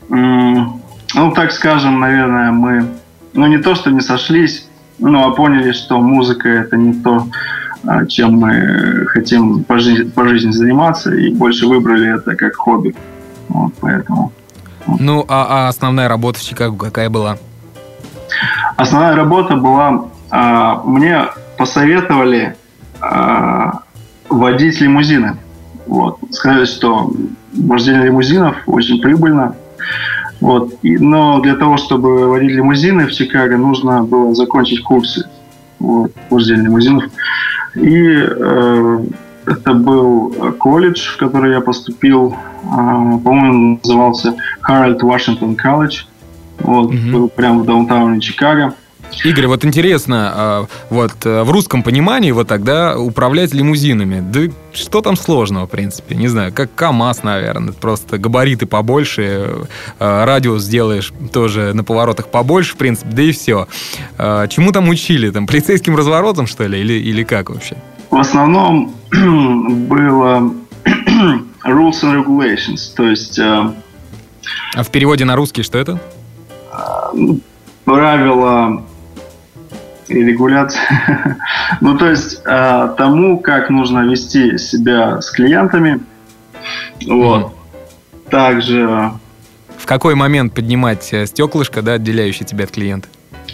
[0.09, 2.85] ну так скажем, наверное, мы,
[3.33, 4.67] ну не то, что не сошлись,
[4.97, 7.27] ну а поняли, что музыка это не то,
[7.85, 12.95] а, чем мы хотим по жизни, по жизни заниматься, и больше выбрали это как хобби.
[13.47, 14.31] Вот, поэтому.
[14.99, 17.37] Ну, а, а основная работа в Чикаго какая была?
[18.75, 21.25] Основная работа была, а, мне
[21.57, 22.55] посоветовали
[23.01, 23.81] а,
[24.29, 25.37] водить лимузины.
[25.89, 26.19] Вот.
[26.29, 27.11] Сказали, что
[27.53, 29.55] вождение лимузинов очень прибыльно.
[30.39, 30.75] Вот.
[30.83, 35.27] И, но для того, чтобы водить лимузины в Чикаго, нужно было закончить курсы
[35.79, 37.05] вот, вождения лимузинов.
[37.73, 39.03] И э,
[39.47, 40.29] это был
[40.59, 42.35] колледж, в который я поступил.
[42.65, 46.03] Э, по-моему, назывался Харальд Вашингтон колледж.
[46.59, 47.11] Вот, mm-hmm.
[47.11, 48.75] был прямо в даунтауне Чикаго.
[49.23, 55.01] Игорь, вот интересно, а, вот э, в русском понимании вот тогда управлять лимузинами, да что
[55.01, 59.65] там сложного, в принципе, не знаю, как КАМАЗ, наверное, просто габариты побольше,
[59.99, 63.67] э, радиус сделаешь тоже на поворотах побольше, в принципе, да и все.
[64.17, 67.75] А, чему там учили, там, полицейским разворотом, что ли, или, или как вообще?
[68.09, 70.53] В основном было
[71.65, 73.37] rules and regulations, то есть...
[73.39, 73.71] Э,
[74.75, 75.99] а в переводе на русский что это?
[77.89, 78.83] правила
[80.09, 81.37] и регуляция.
[81.81, 86.01] ну, то есть э, тому, как нужно вести себя с клиентами.
[87.05, 87.53] Вот.
[88.29, 89.11] Также...
[89.77, 93.07] В какой момент поднимать э, стеклышко, да, отделяющее тебя от клиента?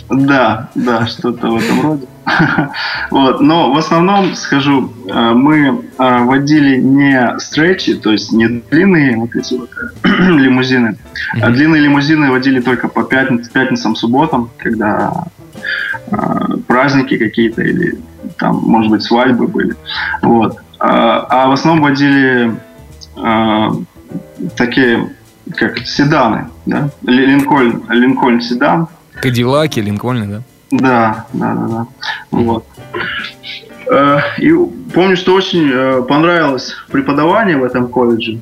[0.09, 2.07] Да, да, что-то в этом роде.
[3.11, 3.41] вот.
[3.41, 9.35] Но в основном, скажу, э, мы э, водили не стречи, то есть не длинные вот
[9.35, 9.69] эти вот
[10.03, 10.97] лимузины,
[11.41, 15.25] а длинные лимузины водили только по пятницам, пятницам, субботам, когда
[16.11, 17.97] Э, праздники какие-то или
[18.37, 19.75] там, может быть, свадьбы были.
[20.21, 20.57] Вот.
[20.79, 22.55] А, в основном водили
[24.57, 25.09] такие,
[25.55, 26.89] как седаны, да?
[27.03, 28.87] Линкольн, Линкольн седан.
[29.21, 30.41] Кадиллаки, Линкольны, да?
[30.71, 31.87] Да, да, да, да.
[32.31, 32.65] Вот.
[34.39, 34.51] И
[34.93, 38.41] помню, что очень понравилось преподавание в этом колледже.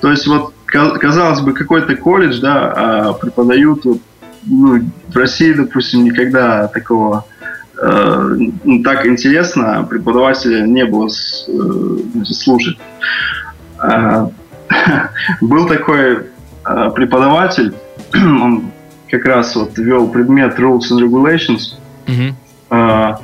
[0.00, 3.98] То есть вот казалось бы какой-то колледж, да, а преподают вот
[4.46, 7.26] ну, в России, допустим, никогда такого
[7.80, 12.78] э, ну, так интересно преподавателя не было с, э, слушать.
[13.82, 14.28] Э,
[15.40, 16.26] был такой
[16.64, 17.74] э, преподаватель,
[18.14, 18.70] он
[19.10, 21.76] как раз вот вел предмет Rules and Regulations.
[22.06, 22.34] Mm-hmm.
[22.70, 23.14] Э,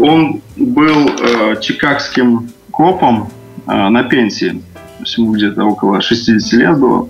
[0.00, 3.30] он был э, чикагским копом
[3.66, 4.62] э, на пенсии.
[4.74, 7.08] То есть ему где-то около 60 лет было.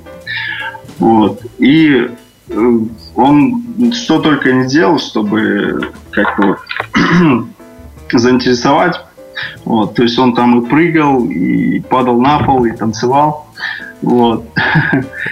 [0.99, 1.43] Вот.
[1.59, 2.09] И
[2.51, 2.79] Э,
[3.15, 7.47] он что только не делал, чтобы как-то вот
[8.13, 9.01] заинтересовать.
[9.65, 13.47] Вот, то есть он там и прыгал, и падал на пол, и танцевал.
[14.03, 14.45] Вот.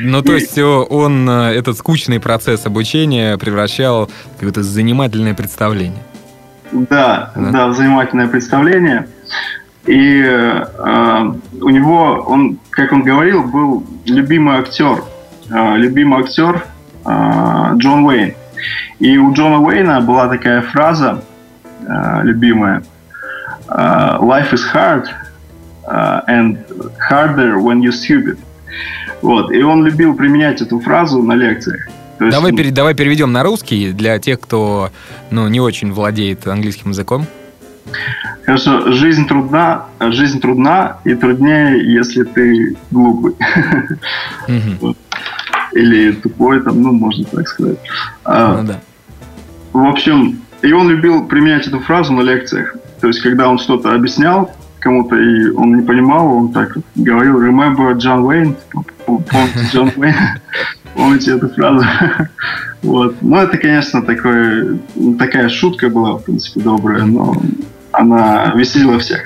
[0.00, 6.02] Ну, то есть он э, этот скучный процесс обучения превращал в какое-то занимательное представление.
[6.72, 9.08] Да, да, да занимательное представление.
[9.86, 15.04] И э, у него, он, как он говорил, был любимый актер.
[15.50, 16.64] Э, любимый актер
[17.06, 18.34] Э, Джон Уэйн.
[18.98, 21.22] И у Джона Уэйна была такая фраза
[21.86, 22.82] э, любимая.
[23.68, 25.08] Э, Life is hard
[26.26, 26.58] and
[26.98, 28.38] harder when you're stupid.
[29.22, 29.52] Вот.
[29.52, 31.88] И он любил применять эту фразу на лекциях.
[32.20, 34.90] есть, давай, пере, давай переведем на русский для тех, кто
[35.30, 37.26] ну, не очень владеет английским языком.
[38.44, 43.34] Хорошо, жизнь трудна, жизнь трудна и труднее, если ты глупый.
[45.72, 47.78] Или тупой, там, ну, можно так сказать.
[48.24, 48.80] А, ну, да.
[49.72, 52.76] В общем, и он любил применять эту фразу на лекциях.
[53.00, 54.55] То есть, когда он что-то объяснял
[54.86, 58.54] кому-то, и он не понимал, он так говорил, remember John Wayne?
[59.04, 60.14] Помните Джон Уэйн?
[60.94, 61.84] Помните эту фразу?
[62.82, 63.16] Вот.
[63.20, 64.78] Ну, это, конечно, такое,
[65.18, 67.34] такая шутка была, в принципе, добрая, но
[67.90, 69.24] она веселила всех.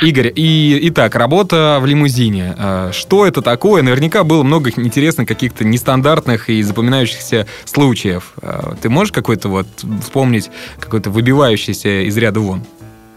[0.00, 2.54] Игорь, и итак, работа в лимузине.
[2.56, 3.82] А, что это такое?
[3.82, 8.32] Наверняка было много интересных каких-то нестандартных и запоминающихся случаев.
[8.40, 9.66] А, ты можешь какой-то вот
[10.00, 12.62] вспомнить какой-то выбивающийся из ряда вон?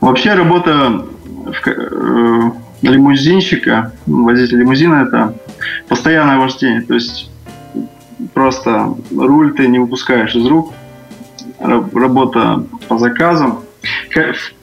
[0.02, 1.06] Вообще работа
[1.46, 5.34] в, э, лимузинщика, водитель лимузина, это
[5.88, 6.82] постоянное вождение.
[6.82, 7.30] То есть
[8.34, 10.74] просто руль ты не выпускаешь из рук.
[11.60, 13.60] Работа по заказам.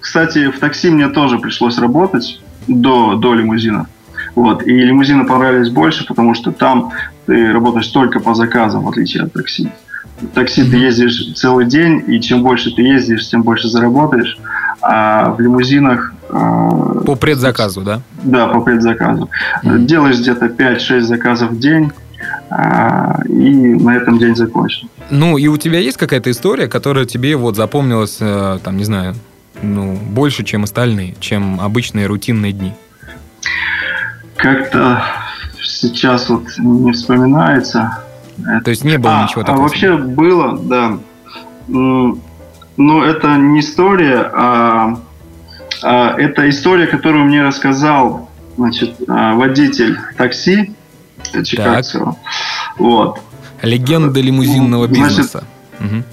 [0.00, 3.86] Кстати, в такси мне тоже пришлось работать до, до лимузина.
[4.34, 4.66] Вот.
[4.66, 6.92] И лимузины понравились больше, потому что там
[7.26, 9.70] ты работаешь только по заказам, в отличие от такси.
[10.20, 14.38] В такси ты ездишь целый день, и чем больше ты ездишь, тем больше заработаешь.
[14.80, 16.14] А в лимузинах...
[16.30, 18.02] Э, по предзаказу, да?
[18.22, 19.30] Да, по предзаказу.
[19.64, 19.84] Mm-hmm.
[19.86, 21.90] Делаешь где-то 5-6 заказов в день,
[22.50, 24.88] а, и на этом день закончен.
[25.10, 29.14] Ну, и у тебя есть какая-то история, которая тебе вот запомнилась, э, там, не знаю,
[29.62, 32.74] ну, больше, чем остальные, чем обычные рутинные дни?
[34.36, 35.02] Как-то
[35.62, 37.98] сейчас вот не вспоминается.
[38.64, 39.58] То есть не было а, ничего такого?
[39.58, 40.98] А вообще было, да.
[41.66, 44.98] Но это не история, а, а
[45.82, 50.74] это история, которую мне рассказал значит, а, водитель такси
[51.44, 52.16] Чикагского.
[52.78, 53.20] Вот.
[53.62, 55.44] Легенда лимузинного бизнеса.
[55.78, 56.04] Значит, угу.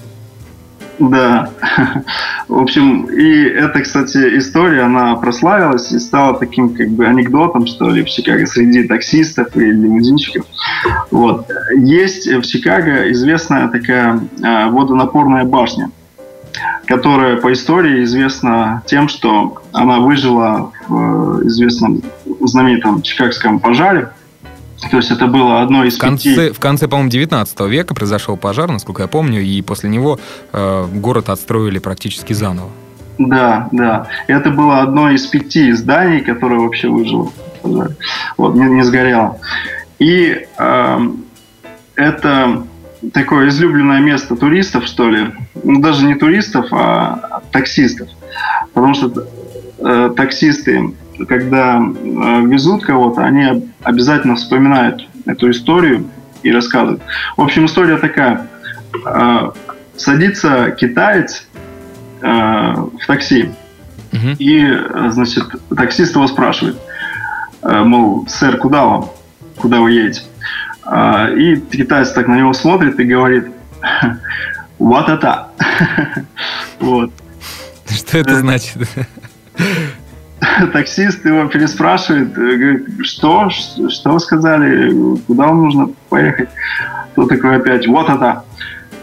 [0.98, 1.50] Да.
[2.48, 7.90] В общем, и эта, кстати, история, она прославилась и стала таким как бы анекдотом, что
[7.90, 10.46] ли, в Чикаго среди таксистов и лимузинщиков.
[11.10, 11.50] Вот.
[11.76, 15.90] Есть в Чикаго известная такая э, водонапорная башня,
[16.86, 22.02] которая по истории известна тем, что она выжила в э, известном
[22.40, 24.10] знаменитом чикагском пожаре
[24.90, 26.50] то есть это было одно из в конце, пяти...
[26.52, 30.18] В конце, по-моему, 19 века произошел пожар, насколько я помню, и после него
[30.52, 32.68] э, город отстроили практически заново.
[33.18, 34.06] Да, да.
[34.26, 37.32] Это было одно из пяти зданий, которое вообще выжило
[38.36, 39.38] Вот, не, не сгорело.
[39.98, 40.98] И э,
[41.96, 42.64] это
[43.12, 45.32] такое излюбленное место туристов, что ли.
[45.62, 48.08] Ну, даже не туристов, а таксистов.
[48.72, 49.26] Потому что
[49.78, 50.92] э, таксисты
[51.24, 56.10] когда э, везут кого-то, они обязательно вспоминают эту историю
[56.42, 57.02] и рассказывают.
[57.36, 58.48] В общем, история такая.
[59.06, 59.50] Э,
[59.96, 61.48] садится китаец
[62.20, 63.50] э, в такси,
[64.12, 64.28] угу.
[64.38, 64.78] и,
[65.08, 65.44] значит,
[65.74, 66.76] таксист его спрашивает,
[67.62, 69.10] э, мол, сэр, куда вам?
[69.56, 70.22] Куда вы едете?
[70.86, 73.46] Э, и китаец так на него смотрит и говорит,
[74.78, 75.48] вот это.
[76.80, 77.10] вот.
[77.88, 78.76] Что это значит?
[80.72, 86.48] таксист его переспрашивает, э, говорит, что, что вы сказали, куда вам нужно поехать?
[87.12, 88.44] Кто такой опять, вот это.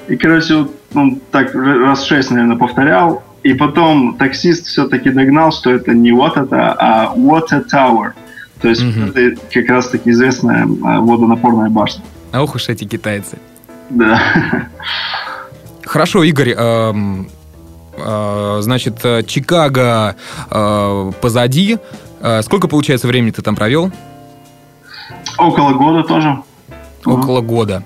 [0.07, 5.71] И, короче, вот он так раз шесть, наверное, повторял, и потом таксист все-таки догнал, что
[5.71, 8.13] это не вот это, а water tower.
[8.63, 9.11] То есть угу.
[9.15, 10.67] это как раз-таки известная э,
[10.99, 12.03] водонапорная башня.
[12.31, 13.37] А ох уж эти китайцы.
[13.91, 14.19] Да.
[15.83, 17.29] Хорошо, Игорь, эм,
[17.95, 20.15] Э, значит, э, Чикаго
[20.49, 21.77] э, позади.
[22.41, 23.91] Сколько, получается, времени ты там провел?
[25.37, 26.41] Около года тоже.
[27.03, 27.83] Около uh года.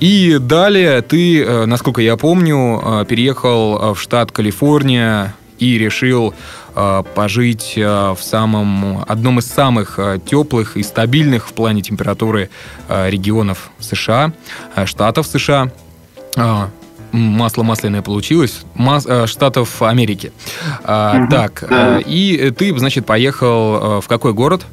[0.00, 6.32] И далее ты, насколько я помню, переехал в штат Калифорния и решил
[7.14, 12.50] пожить в самом одном из самых теплых и стабильных в плане температуры
[12.88, 14.32] регионов США,
[14.84, 15.70] штатов США
[17.16, 20.32] масло масляное получилось, Мас, э, Штатов Америки.
[20.84, 21.98] А, угу, так, да.
[21.98, 24.66] Э, и ты, значит, поехал э, в какой город?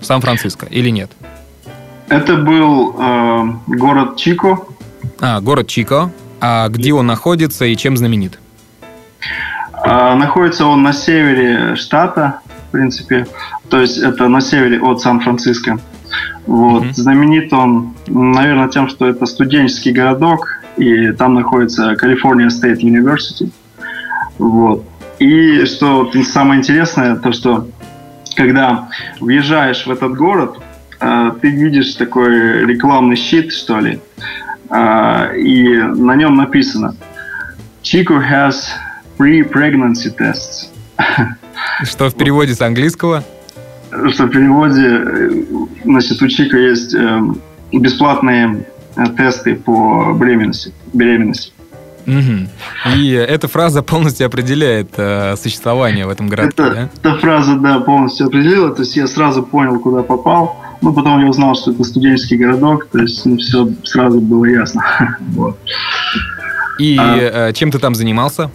[0.00, 1.10] Сан-Франциско или нет?
[2.08, 4.60] Это был э, город Чико.
[5.20, 6.10] А, город Чико.
[6.40, 8.38] А где он находится и чем знаменит?
[9.82, 13.26] А, находится он на севере штата, в принципе.
[13.70, 15.78] То есть это на севере от Сан-Франциско.
[16.46, 16.84] Вот.
[16.84, 16.94] Mm-hmm.
[16.94, 23.50] Знаменит он, наверное, тем, что это студенческий городок, и там находится California State University.
[24.38, 24.84] Вот.
[25.18, 27.68] И что самое интересное, то что
[28.36, 28.88] когда
[29.20, 30.58] въезжаешь в этот город,
[31.00, 34.00] э, ты видишь такой рекламный щит, что ли,
[34.70, 36.94] э, и на нем написано
[37.82, 38.54] Chico has
[39.18, 40.68] pre-pregnancy tests.
[41.84, 43.24] Что в переводе с английского?
[44.10, 45.30] Что в переводе, э,
[45.84, 47.20] значит, у Чика есть э,
[47.72, 48.66] бесплатные
[48.96, 50.72] э, тесты по беременности.
[50.92, 51.52] беременности.
[52.06, 52.94] Угу.
[52.96, 56.90] И эта фраза полностью определяет э, существование в этом городке, это, да?
[56.96, 58.74] Эта фраза, да, полностью определила.
[58.74, 60.56] То есть я сразу понял, куда попал.
[60.80, 62.88] Ну, потом я узнал, что это студенческий городок.
[62.90, 65.18] То есть, ну, все сразу было ясно.
[65.32, 65.58] вот.
[66.78, 68.50] И а, чем ты там занимался?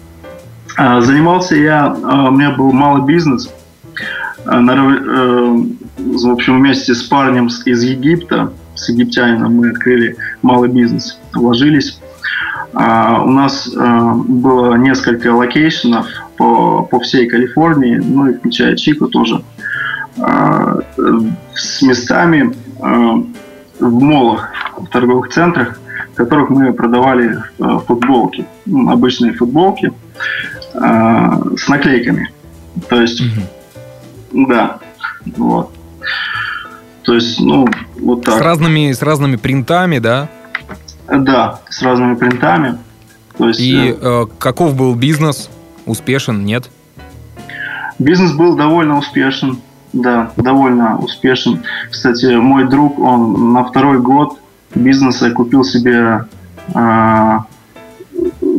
[0.75, 3.53] А, занимался я, а, у меня был малый бизнес.
[4.45, 5.63] А, э,
[5.97, 11.99] в общем, вместе с парнем из Египта, с египтянином мы открыли малый бизнес, вложились.
[12.73, 16.07] У нас было несколько location ов
[16.37, 19.43] по, по всей Калифорнии, ну и включая Чику тоже,
[20.17, 23.23] с местами в
[23.79, 25.79] молах, в торговых центрах,
[26.13, 27.43] в которых мы продавали
[27.85, 29.93] футболки, обычные футболки,
[30.83, 32.31] э, с наклейками.
[32.89, 34.47] То есть, угу.
[34.47, 34.79] да,
[35.37, 35.71] вот.
[37.03, 37.67] То есть, ну,
[37.99, 38.39] вот так.
[38.39, 40.29] С разными, с разными принтами, да?
[41.07, 42.77] Да, с разными принтами.
[43.37, 45.49] То есть, И э, э, каков был бизнес?
[45.85, 46.69] Успешен, нет?
[47.99, 49.59] Бизнес был довольно успешен.
[49.91, 51.63] Да, довольно успешен.
[51.91, 54.39] Кстати, мой друг, он на второй год
[54.73, 56.25] бизнеса купил себе
[56.73, 57.37] э,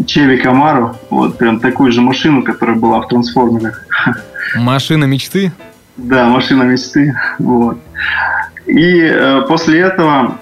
[0.06, 3.86] Чеви Камару, вот прям такую же машину, которая была в трансформерах.
[4.56, 5.52] Машина мечты?
[5.96, 7.14] Да, машина мечты.
[7.38, 7.78] Вот.
[8.66, 10.38] И э, после этого,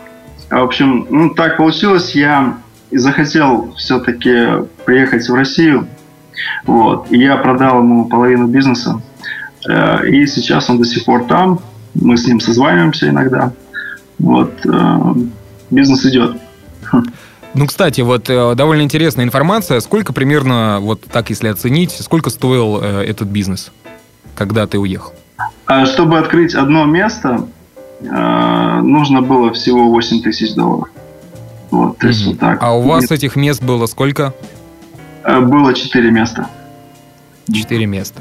[0.50, 2.58] в общем, ну так получилось, я
[2.90, 5.88] захотел все-таки приехать в Россию.
[6.64, 7.10] Вот.
[7.10, 9.00] И я продал ему половину бизнеса.
[9.68, 11.60] Э, и сейчас он до сих пор там.
[11.94, 13.52] Мы с ним созваниваемся иногда.
[14.18, 14.52] Вот.
[14.64, 15.14] Э,
[15.70, 16.36] бизнес идет.
[17.54, 19.80] Ну, кстати, вот э, довольно интересная информация.
[19.80, 23.72] Сколько примерно, вот так если оценить, сколько стоил э, этот бизнес,
[24.34, 25.12] когда ты уехал?
[25.66, 27.46] А чтобы открыть одно место,
[28.00, 30.88] э, нужно было всего 8 тысяч долларов.
[31.70, 32.62] Вот, то есть вот так.
[32.62, 33.12] А у вас Нет.
[33.12, 34.34] этих мест было сколько?
[35.24, 36.48] Было 4 места.
[37.52, 38.20] 4 места.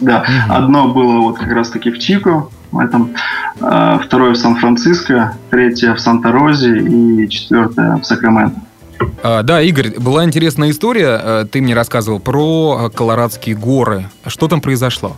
[0.00, 0.20] Да.
[0.22, 0.54] Угу.
[0.54, 3.14] Одно было вот как раз-таки в Чико, в этом,
[3.56, 8.60] второе в Сан-Франциско, третье в Санта-Розе и четвертое в Сакраменто.
[9.22, 14.06] А, да, Игорь, была интересная история, э, ты мне рассказывал про Колорадские горы.
[14.26, 15.16] Что там произошло?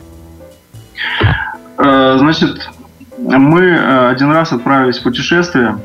[1.78, 2.70] Э, значит,
[3.18, 5.78] мы э, один раз отправились в путешествие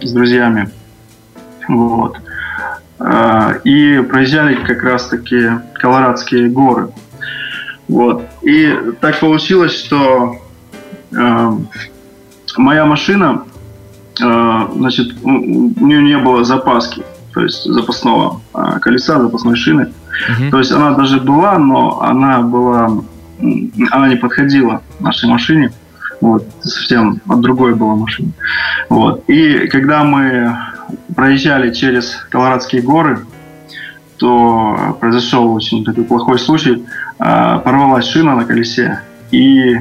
[0.00, 0.70] с друзьями.
[1.68, 2.16] Вот.
[3.64, 6.90] И проезжали как раз-таки Колорадские горы.
[7.88, 8.22] Вот.
[8.42, 10.41] И так получилось, что
[12.56, 13.44] моя машина,
[14.16, 17.02] значит, у нее не было запаски
[17.32, 19.92] то есть запасного а, колеса, запасной шины.
[20.28, 20.50] Угу.
[20.50, 23.02] То есть она даже была, но она была,
[23.90, 25.72] она не подходила нашей машине.
[26.20, 28.30] Вот, совсем от другой была машина.
[28.88, 29.24] Вот.
[29.28, 30.56] И когда мы
[31.16, 33.26] проезжали через Колорадские горы,
[34.18, 36.84] то произошел очень такой плохой случай.
[37.18, 39.00] А, порвалась шина на колесе,
[39.30, 39.80] и,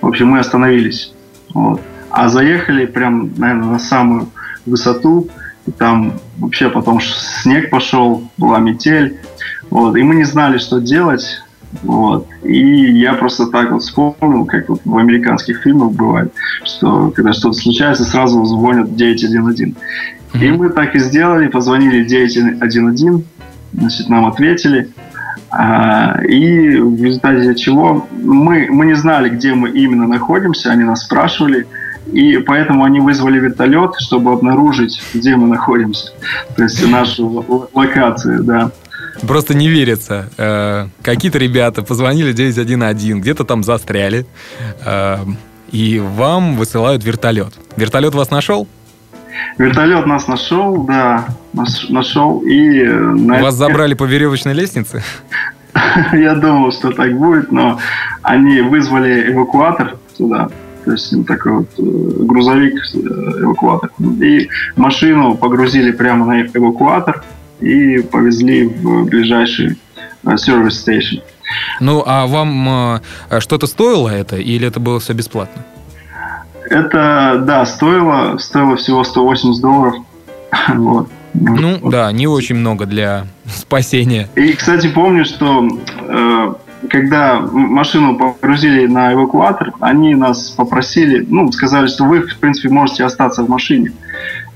[0.00, 1.12] в общем, мы остановились.
[1.54, 1.80] Вот.
[2.10, 4.28] А заехали прям, наверное, на самую
[4.66, 5.28] высоту,
[5.76, 9.18] там вообще потом снег пошел, была метель.
[9.70, 11.42] Вот, и мы не знали, что делать.
[11.82, 12.26] Вот.
[12.44, 16.32] И я просто так вот вспомнил, как вот в американских фильмах бывает,
[16.64, 19.68] что когда что-то случается, сразу звонят 911.
[19.68, 20.44] Mm-hmm.
[20.44, 23.26] И мы так и сделали, позвонили 911,
[23.74, 24.90] значит, нам ответили.
[25.50, 31.04] А, и в результате чего мы, мы не знали, где мы именно находимся, они нас
[31.04, 31.66] спрашивали,
[32.12, 36.12] и поэтому они вызвали вертолет, чтобы обнаружить, где мы находимся.
[36.56, 38.70] То есть нашу локацию, да.
[39.26, 40.28] Просто не верится.
[40.36, 44.26] Э, какие-то ребята позвонили 911, где-то там застряли,
[44.84, 45.16] э,
[45.70, 47.54] и вам высылают вертолет.
[47.76, 48.68] Вертолет вас нашел?
[49.58, 51.26] Вертолет нас нашел, да,
[51.88, 52.40] нашел.
[52.40, 55.02] И Вас забрали по веревочной лестнице?
[56.12, 57.78] Я думал, что так будет, но
[58.22, 60.48] они вызвали эвакуатор сюда
[60.88, 62.98] то есть ну, такой вот э, грузовик, э,
[63.42, 63.90] эвакуатор.
[64.22, 67.22] И машину погрузили прямо на эвакуатор
[67.60, 69.78] и повезли в ближайший
[70.36, 71.16] сервис э, стейшн.
[71.80, 73.02] Ну, а вам
[73.40, 75.62] что-то стоило это или это было все бесплатно?
[76.70, 79.94] Это, да, стоило, стоило всего 180 долларов.
[80.74, 81.08] вот.
[81.34, 81.92] Ну, вот.
[81.92, 84.28] да, не очень много для спасения.
[84.34, 85.68] И, кстати, помню, что
[86.08, 86.54] э,
[86.88, 93.04] когда машину погрузили на эвакуатор, они нас попросили, ну, сказали, что вы, в принципе, можете
[93.04, 93.92] остаться в машине.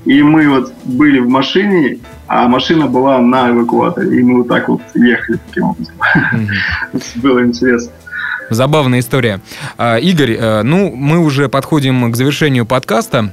[0.05, 4.19] И мы вот были в машине, а машина была на эвакуаторе.
[4.19, 5.93] И мы вот так вот ехали таким образом.
[7.15, 7.91] Было интересно.
[8.53, 9.41] Забавная история.
[9.77, 13.31] А, Игорь, э, ну, мы уже подходим к завершению подкаста.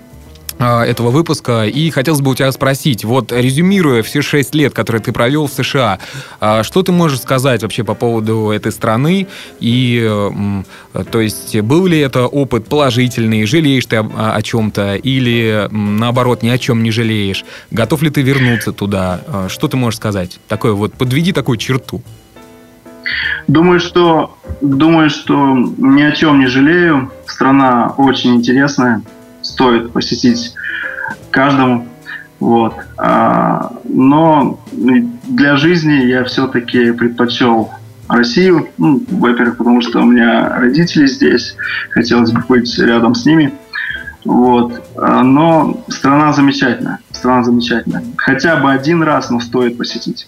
[0.63, 1.65] А, этого выпуска.
[1.65, 5.53] И хотелось бы у тебя спросить, вот резюмируя все шесть лет, которые ты провел в
[5.55, 5.99] США,
[6.39, 9.27] а, что ты можешь сказать вообще по поводу этой страны?
[9.59, 10.07] И,
[11.11, 13.47] то есть, был ли это опыт положительный?
[13.47, 14.97] Жалеешь ты о, о чем-то?
[14.97, 17.47] Или, наоборот, ни о чем не жалеешь?
[17.71, 19.47] Готов ли ты вернуться туда?
[19.49, 20.41] Что ты можешь сказать?
[20.47, 22.03] Такое вот, подведи такую черту.
[23.49, 27.11] Думаю, что думаю, что ни о чем не жалею.
[27.27, 29.03] Страна очень интересная
[29.43, 30.55] стоит посетить
[31.31, 31.89] каждому.
[32.39, 32.75] Вот.
[32.97, 37.71] А, но для жизни я все-таки предпочел
[38.09, 38.69] Россию.
[38.79, 41.57] Ну, во-первых, потому что у меня родители здесь,
[41.91, 43.53] хотелось бы быть рядом с ними.
[44.25, 44.83] Вот.
[44.97, 46.99] А, но страна замечательная.
[47.13, 48.05] Страна замечательная.
[48.17, 50.27] Хотя бы один раз, но стоит посетить.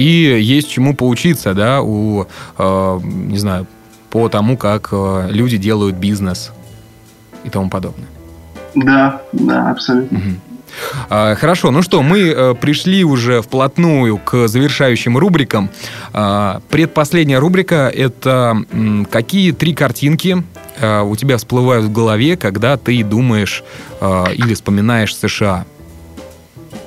[0.00, 2.26] И есть чему поучиться, да, у,
[2.56, 3.66] э, не знаю,
[4.08, 6.52] по тому, как э, люди делают бизнес
[7.44, 8.08] и тому подобное.
[8.74, 10.16] Да, да, абсолютно.
[10.18, 10.26] Угу.
[11.10, 15.68] Хорошо, ну что, мы э, пришли уже вплотную к завершающим рубрикам.
[16.14, 18.56] А, предпоследняя рубрика– это
[19.10, 20.42] какие три картинки
[20.78, 23.64] э, у тебя всплывают в голове, когда ты думаешь
[24.00, 25.66] э, или вспоминаешь США?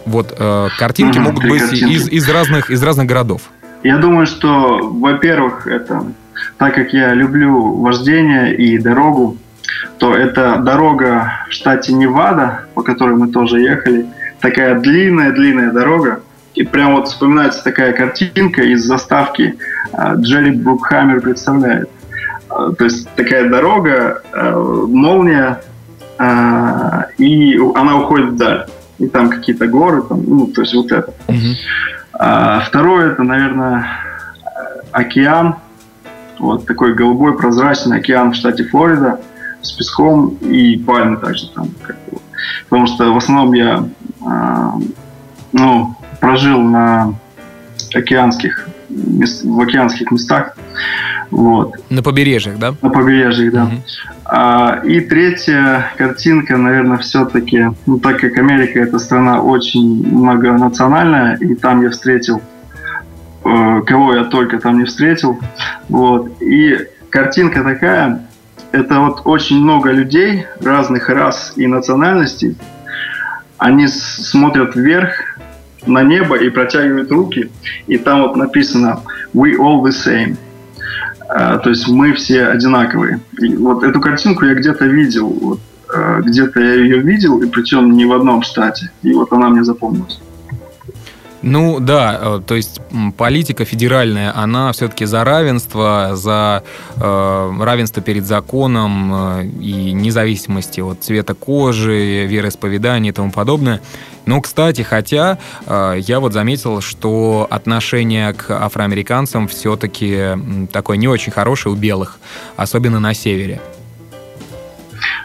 [0.06, 0.34] Вот
[0.78, 1.93] картинки угу, могут быть картинки.
[1.93, 3.41] Из, из, разных, из разных городов.
[3.84, 6.06] Я думаю, что, во-первых, это
[6.58, 9.38] так как я люблю вождение и дорогу,
[9.97, 14.06] то это дорога в штате Невада, по которой мы тоже ехали.
[14.39, 16.22] Такая длинная-длинная дорога.
[16.56, 19.56] И прям вот вспоминается такая картинка из заставки
[19.91, 21.89] а, Джерри Брукхаммер представляет.
[22.49, 25.62] А, то есть такая дорога, а, молния,
[27.18, 28.68] и она уходит вдаль.
[29.00, 31.14] И там какие-то горы, там, ну, то есть вот это.
[31.28, 32.62] Uh-huh.
[32.66, 33.88] Второе, это, наверное,
[34.91, 35.56] океан.
[36.39, 39.20] Вот такой голубой прозрачный океан в штате Флорида
[39.62, 41.70] с песком и пальмы также там.
[41.82, 42.20] Как бы.
[42.70, 43.86] Потому что в основном я
[44.26, 44.70] э,
[45.54, 47.14] ну, прожил на
[47.94, 50.56] океанских в океанских местах.
[51.34, 51.73] Вот.
[51.89, 52.75] На побережьях, да?
[52.84, 53.63] На побережьях, да.
[53.63, 53.73] Угу.
[54.25, 61.55] А, и третья картинка, наверное, все-таки, ну, так как Америка это страна очень многонациональная, и
[61.55, 62.39] там я встретил
[63.43, 65.39] э, кого я только там не встретил.
[65.89, 66.39] Вот.
[66.39, 66.77] И
[67.09, 68.27] картинка такая,
[68.71, 72.55] это вот очень много людей разных рас и национальностей.
[73.57, 75.39] Они смотрят вверх
[75.88, 77.49] на небо и протягивают руки,
[77.88, 79.01] и там вот написано
[79.34, 80.38] «We all the same».
[81.36, 83.19] А, то есть мы все одинаковые.
[83.39, 85.59] И вот эту картинку я где-то видел, вот,
[85.91, 88.91] а, где-то я ее видел, и причем не в одном штате.
[89.01, 90.19] И вот она мне запомнилась.
[91.44, 92.80] Ну да, э, то есть
[93.18, 96.64] политика федеральная, она все-таки за равенство, за
[96.96, 103.82] э, равенство перед законом э, и независимости от цвета кожи, вероисповедания и тому подобное.
[104.26, 110.38] Но, кстати, хотя э, я вот заметил, что отношение к афроамериканцам все-таки
[110.72, 112.20] такое не очень хорошее у белых,
[112.56, 113.60] особенно на севере.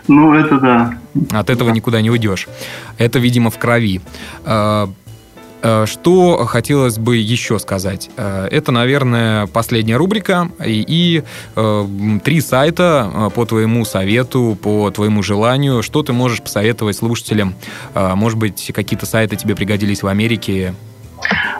[0.08, 0.94] Ну, это да.
[1.30, 2.48] От этого никуда не уйдешь.
[2.96, 4.00] Это, видимо, в крови.
[5.62, 8.10] Э, что хотелось бы еще сказать?
[8.16, 11.22] Э, это, наверное, последняя рубрика и, и
[11.56, 11.86] э,
[12.24, 15.82] три сайта по твоему совету, по твоему желанию.
[15.82, 17.54] Что ты можешь посоветовать слушателям?
[17.94, 20.74] Может быть, какие-то сайты тебе пригодились в Америке?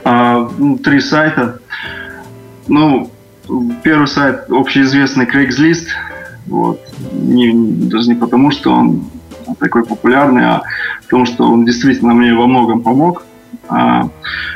[0.05, 1.61] А, ну, три сайта.
[2.67, 3.11] Ну,
[3.83, 5.87] первый сайт общеизвестный Craigslist.
[6.47, 6.81] Вот.
[7.13, 7.53] Не,
[7.89, 9.11] даже не потому, что он
[9.59, 10.63] такой популярный, а
[11.05, 13.25] потому что он действительно мне во многом помог.
[13.69, 14.09] А,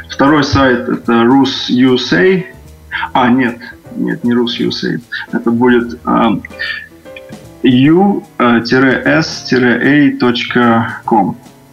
[0.09, 2.45] второй сайт это Rus.USA.
[3.13, 3.59] А, нет,
[3.97, 5.01] нет, не Rus.USA.
[5.33, 6.33] Это будет а,
[7.63, 8.27] u-s-a.com.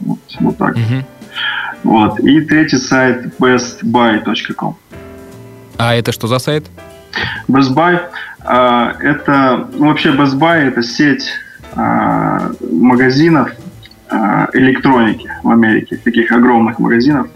[0.01, 0.77] Вот, вот так.
[0.77, 1.03] Mm-hmm.
[1.83, 2.19] Вот.
[2.19, 4.77] И третий сайт bestbuy.com.
[5.77, 6.65] А это что за сайт?
[7.47, 7.99] Best Buy
[8.41, 11.31] а, это ну, вообще Best Buy это сеть
[11.75, 13.51] а, магазинов
[14.53, 17.27] электроники в Америке, таких огромных магазинов.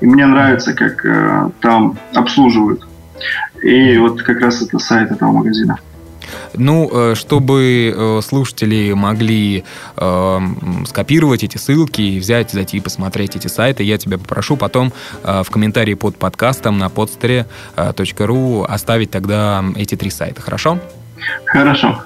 [0.00, 2.86] И мне нравится, как э, там обслуживают.
[3.62, 5.78] И вот как раз это сайт этого магазина.
[6.54, 9.64] Ну, э, чтобы э, слушатели могли
[9.96, 10.38] э,
[10.86, 15.46] скопировать эти ссылки и взять, зайти и посмотреть эти сайты, я тебя попрошу потом в
[15.50, 20.78] комментарии под подкастом на podster.ru оставить тогда эти три сайта, хорошо?
[21.46, 22.02] Хорошо.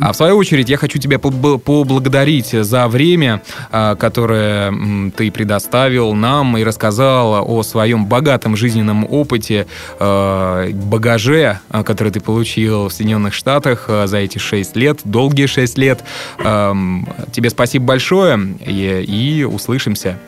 [0.00, 6.56] А в свою очередь я хочу тебя поблагодарить за время, а, которое ты предоставил нам
[6.56, 9.66] и рассказал о своем богатом жизненном опыте,
[9.98, 15.78] а, багаже, а, который ты получил в Соединенных Штатах за эти шесть лет, долгие шесть
[15.78, 16.04] лет.
[16.38, 20.18] Тебе спасибо большое и, услышимся.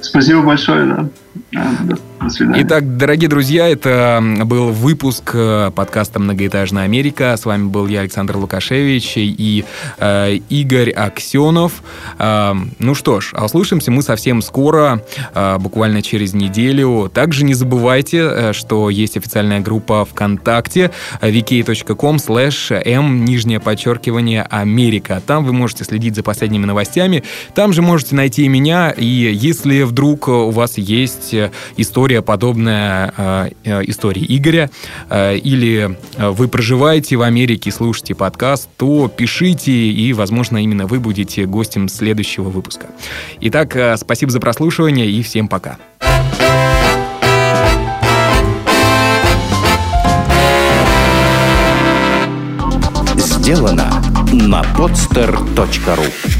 [0.00, 1.08] Спасибо большое, да.
[1.52, 2.64] До свидания.
[2.64, 7.36] Итак, дорогие друзья, это был выпуск э, подкаста «Многоэтажная Америка».
[7.36, 9.64] С вами был я, Александр Лукашевич, и
[9.98, 11.82] э, Игорь Аксенов.
[12.18, 15.04] Э, ну что ж, услышимся мы совсем скоро,
[15.34, 17.10] э, буквально через неделю.
[17.12, 20.90] Также не забывайте, э, что есть официальная группа ВКонтакте
[21.22, 25.22] vk.com slash m, нижнее подчеркивание, Америка.
[25.24, 27.22] Там вы можете следить за последними новостями.
[27.54, 31.19] Там же можете найти меня, и если вдруг у вас есть
[31.76, 34.70] история, подобная э, э, истории Игоря,
[35.08, 41.46] э, или вы проживаете в Америке, слушаете подкаст, то пишите, и, возможно, именно вы будете
[41.46, 42.86] гостем следующего выпуска.
[43.40, 45.78] Итак, спасибо за прослушивание, и всем пока.
[53.16, 53.90] Сделано
[54.32, 56.39] на podster.ru